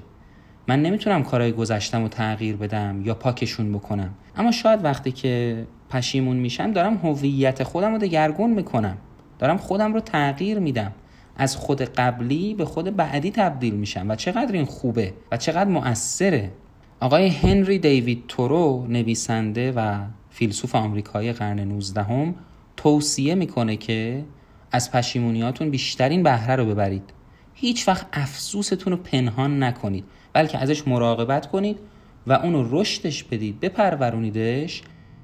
من 0.67 0.81
نمی‌تونم 0.81 1.23
کارهای 1.23 1.51
گذشتم 1.51 2.01
رو 2.01 2.07
تغییر 2.07 2.55
بدم 2.55 3.01
یا 3.05 3.13
پاکشون 3.13 3.73
بکنم. 3.73 4.13
اما 4.35 4.51
شاید 4.51 4.83
وقتی 4.83 5.11
که 5.11 5.65
پشیمون 5.89 6.37
میشم 6.37 6.71
دارم 6.71 6.97
هویت 6.97 7.63
خودم 7.63 7.91
رو 7.91 7.97
دگرگون 7.97 8.49
می‌کنم. 8.49 8.97
دارم 9.39 9.57
خودم 9.57 9.93
رو 9.93 9.99
تغییر 9.99 10.59
میدم. 10.59 10.91
از 11.37 11.55
خود 11.55 11.81
قبلی 11.81 12.53
به 12.53 12.65
خود 12.65 12.95
بعدی 12.95 13.31
تبدیل 13.31 13.73
میشم. 13.73 14.09
و 14.09 14.15
چقدر 14.15 14.53
این 14.53 14.65
خوبه 14.65 15.13
و 15.31 15.37
چقدر 15.37 15.69
مؤثره. 15.69 16.51
آقای 16.99 17.27
هنری 17.27 17.79
دیوید 17.79 18.23
تورو 18.27 18.85
نویسنده 18.89 19.71
و 19.71 19.99
فیلسوف 20.29 20.75
آمریکایی 20.75 21.33
قرن 21.33 21.59
19 21.59 22.03
هم 22.03 22.35
توصیه 22.77 23.35
می‌کنه 23.35 23.77
که 23.77 24.25
از 24.71 24.91
پشیمونیاتون 24.91 25.69
بیشترین 25.69 26.23
بهره 26.23 26.55
رو 26.55 26.65
ببرید. 26.65 27.13
هیچ 27.53 27.87
وقت 27.87 28.05
افسوستون 28.13 28.93
رو 28.93 28.97
پنهان 28.97 29.63
نکنید. 29.63 30.03
بلکه 30.33 30.57
ازش 30.57 30.87
مراقبت 30.87 31.47
کنید 31.47 31.79
و 32.27 32.33
اونو 32.33 32.81
رشدش 32.81 33.23
بدید. 33.23 33.59
بپرورونیدش 33.59 34.81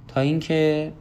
تا 0.08 0.22
اینکه 0.22 0.92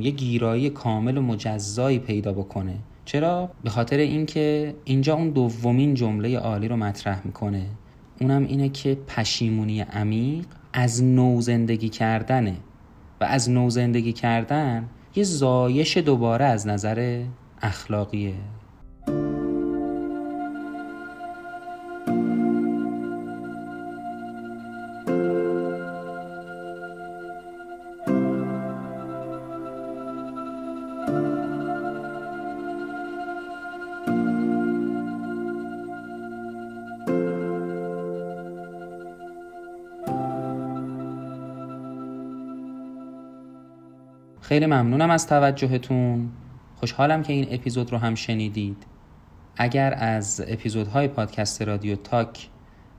یه 0.00 0.10
گیرایی 0.10 0.70
کامل 0.70 1.16
و 1.18 1.22
مجزایی 1.22 1.98
پیدا 1.98 2.32
بکنه. 2.32 2.74
چرا؟ 3.04 3.50
به 3.64 3.70
خاطر 3.70 3.96
اینکه 3.96 4.74
اینجا 4.84 5.14
اون 5.14 5.30
دومین 5.30 5.94
جمله 5.94 6.38
عالی 6.38 6.68
رو 6.68 6.76
مطرح 6.76 7.26
می‌کنه. 7.26 7.66
اونم 8.20 8.46
اینه 8.46 8.68
که 8.68 8.98
پشیمونی 9.06 9.80
عمیق 9.80 10.46
از 10.72 11.04
نو 11.04 11.40
زندگی 11.40 11.88
کردنه 11.88 12.56
و 13.20 13.24
از 13.24 13.50
نو 13.50 13.70
زندگی 13.70 14.12
کردن 14.12 14.88
یه 15.14 15.24
زایش 15.24 15.96
دوباره 15.96 16.44
از 16.44 16.66
نظر 16.66 17.24
اخلاقیه. 17.62 18.34
خیلی 44.52 44.66
ممنونم 44.66 45.10
از 45.10 45.26
توجهتون. 45.26 46.30
خوشحالم 46.76 47.22
که 47.22 47.32
این 47.32 47.46
اپیزود 47.50 47.92
رو 47.92 47.98
هم 47.98 48.14
شنیدید. 48.14 48.86
اگر 49.56 49.94
از 49.98 50.44
اپیزودهای 50.48 51.08
پادکست 51.08 51.62
رادیو 51.62 51.96
تاک 51.96 52.48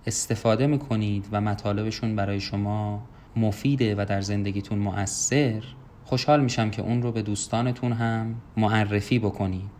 استفاده 0.05 0.67
می‌کنید 0.67 1.27
و 1.31 1.41
مطالبشون 1.41 2.15
برای 2.15 2.39
شما 2.39 3.03
مفیده 3.35 3.95
و 3.95 4.05
در 4.09 4.21
زندگیتون 4.21 4.79
مؤثر 4.79 5.63
خوشحال 6.03 6.43
میشم 6.43 6.69
که 6.69 6.81
اون 6.81 7.01
رو 7.01 7.11
به 7.11 7.21
دوستانتون 7.21 7.91
هم 7.91 8.35
معرفی 8.57 9.19
بکنید. 9.19 9.71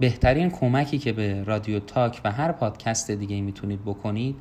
بهترین 0.00 0.50
کمکی 0.50 0.98
که 0.98 1.12
به 1.12 1.44
رادیو 1.44 1.80
تاک 1.80 2.20
و 2.24 2.32
هر 2.32 2.52
پادکست 2.52 3.10
دیگه 3.10 3.40
می‌تونید 3.40 3.82
بکنید 3.82 4.36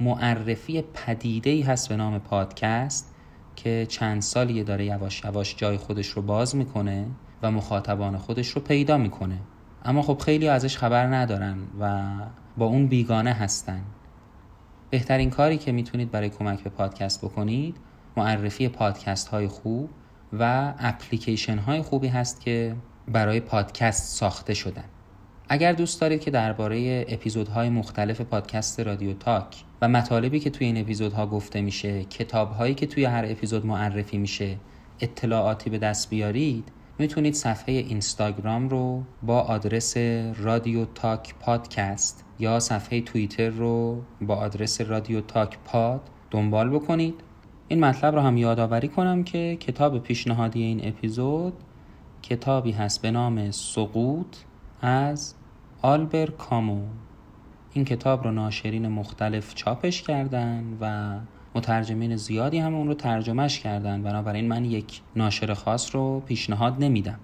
معرفی 0.00 0.82
پدیده 0.82 1.50
ای 1.50 1.62
هست 1.62 1.88
به 1.88 1.96
نام 1.96 2.18
پادکست. 2.18 3.14
که 3.56 3.86
چند 3.88 4.22
سالیه 4.22 4.64
داره 4.64 4.84
یواش 4.84 5.24
یواش 5.24 5.56
جای 5.56 5.76
خودش 5.76 6.08
رو 6.08 6.22
باز 6.22 6.56
می‌کنه 6.56 7.06
و 7.42 7.50
مخاطبان 7.50 8.16
خودش 8.16 8.48
رو 8.48 8.60
پیدا 8.62 8.98
می‌کنه. 8.98 9.38
اما 9.84 10.02
خب 10.02 10.18
خیلی 10.18 10.48
ازش 10.48 10.76
خبر 10.76 11.06
ندارن 11.06 11.58
و 11.80 12.10
با 12.56 12.66
اون 12.66 12.86
بیگانه 12.86 13.32
هستن. 13.32 13.82
بهترین 14.90 15.30
کاری 15.30 15.58
که 15.58 15.72
می‌تونید 15.72 16.10
برای 16.10 16.28
کمک 16.28 16.62
به 16.62 16.70
پادکست 16.70 17.24
بکنید 17.24 17.76
معرفی 18.16 18.68
پادکست 18.68 19.28
های 19.28 19.48
خوب 19.48 19.90
و 20.38 20.74
اپلیکیشن 20.78 21.58
های 21.58 21.82
خوبی 21.82 22.08
هست 22.08 22.40
که 22.40 22.76
برای 23.08 23.40
پادکست 23.40 24.16
ساخته 24.16 24.54
شدن. 24.54 24.84
اگر 25.52 25.72
دوست 25.72 26.00
دارید 26.00 26.20
که 26.20 26.30
درباره 26.30 27.06
اپیزودهای 27.08 27.68
مختلف 27.68 28.20
پادکست 28.20 28.80
رادیو 28.80 29.14
تاک 29.14 29.64
و 29.82 29.88
مطالبی 29.88 30.40
که 30.40 30.50
توی 30.50 30.66
این 30.66 30.76
اپیزودها 30.76 31.26
گفته 31.26 31.60
میشه 31.60 32.04
کتابهایی 32.04 32.74
که 32.74 32.86
توی 32.86 33.04
هر 33.04 33.24
اپیزود 33.28 33.66
معرفی 33.66 34.18
میشه 34.18 34.56
اطلاعاتی 35.00 35.70
به 35.70 35.78
دست 35.78 36.10
بیارید 36.10 36.68
می‌تونید 36.98 37.34
صفحه 37.34 37.74
اینستاگرام 37.74 38.68
رو 38.68 39.02
با 39.22 39.40
آدرس 39.40 39.96
رادیو 40.36 40.84
تاک 40.84 41.34
پادکست 41.40 42.24
یا 42.38 42.60
صفحه 42.60 43.00
توییتر 43.00 43.48
رو 43.48 44.02
با 44.20 44.36
آدرس 44.36 44.80
رادیو 44.80 45.20
تاک 45.20 45.58
پاد 45.64 46.00
دنبال 46.30 46.70
بکنید. 46.70 47.14
این 47.68 47.84
مطلب 47.84 48.14
رو 48.14 48.20
هم 48.20 48.36
یادآوری 48.36 48.88
کنم 48.88 49.24
که 49.24 49.56
کتاب 49.60 50.02
پیشنهادی 50.02 50.62
این 50.62 50.88
اپیزود 50.88 51.52
کتابی 52.22 52.72
هست 52.72 53.02
به 53.02 53.10
نام 53.10 53.50
سقوط 53.50 54.36
از 54.82 55.34
آلبر 55.82 56.26
کامو. 56.26 56.82
این 57.72 57.84
کتاب 57.84 58.24
رو 58.24 58.30
ناشرین 58.30 58.88
مختلف 58.88 59.54
چاپش 59.54 60.02
کردن 60.02 60.76
و 60.80 61.14
مترجمین 61.54 62.16
زیادی 62.16 62.58
هم 62.58 62.74
اون 62.74 62.86
رو 62.86 62.94
ترجمهش 62.94 63.58
کردن. 63.58 64.02
بنابراین 64.02 64.48
من 64.48 64.64
یک 64.64 65.00
ناشر 65.16 65.54
خاص 65.54 65.94
رو 65.94 66.20
پیشنهاد 66.20 66.76
نمیدم. 66.84 67.18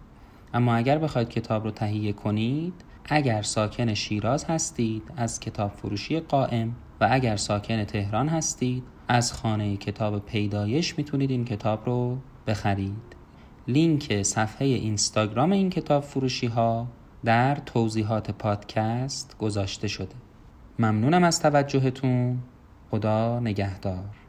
اما 0.54 0.74
اگر 0.74 0.98
بخواید 0.98 1.28
کتاب 1.28 1.64
رو 1.64 1.70
تهیه 1.70 2.12
کنید 2.12 2.74
اگر 3.08 3.42
ساکن 3.42 3.94
شیراز 3.94 4.44
هستید 4.44 5.02
از 5.16 5.40
کتاب 5.40 5.70
فروشی 5.70 6.20
قائم 6.20 6.76
و 7.00 7.08
اگر 7.10 7.36
ساکن 7.36 7.84
تهران 7.84 8.28
هستید 8.28 8.82
از 9.08 9.32
خانه 9.32 9.76
کتاب 9.76 10.18
پیدایش 10.18 10.98
می‌تونید 10.98 11.30
این 11.30 11.44
کتاب 11.44 11.86
رو 11.86 12.18
بخرید. 12.46 13.16
لینک 13.68 14.22
صفحه 14.22 14.66
اینستاگرام 14.66 15.52
این 15.52 15.70
کتاب 15.70 16.02
فروشی 16.02 16.46
ها 16.46 16.86
در 17.24 17.54
توضیحات 17.54 18.30
پادکست 18.30 19.36
گذاشته 19.38 19.88
شده. 19.88 20.14
ممنونم 20.78 21.24
از 21.24 21.40
توجهتون. 21.40 22.38
خدا 22.90 23.40
نگهدار. 23.40 24.25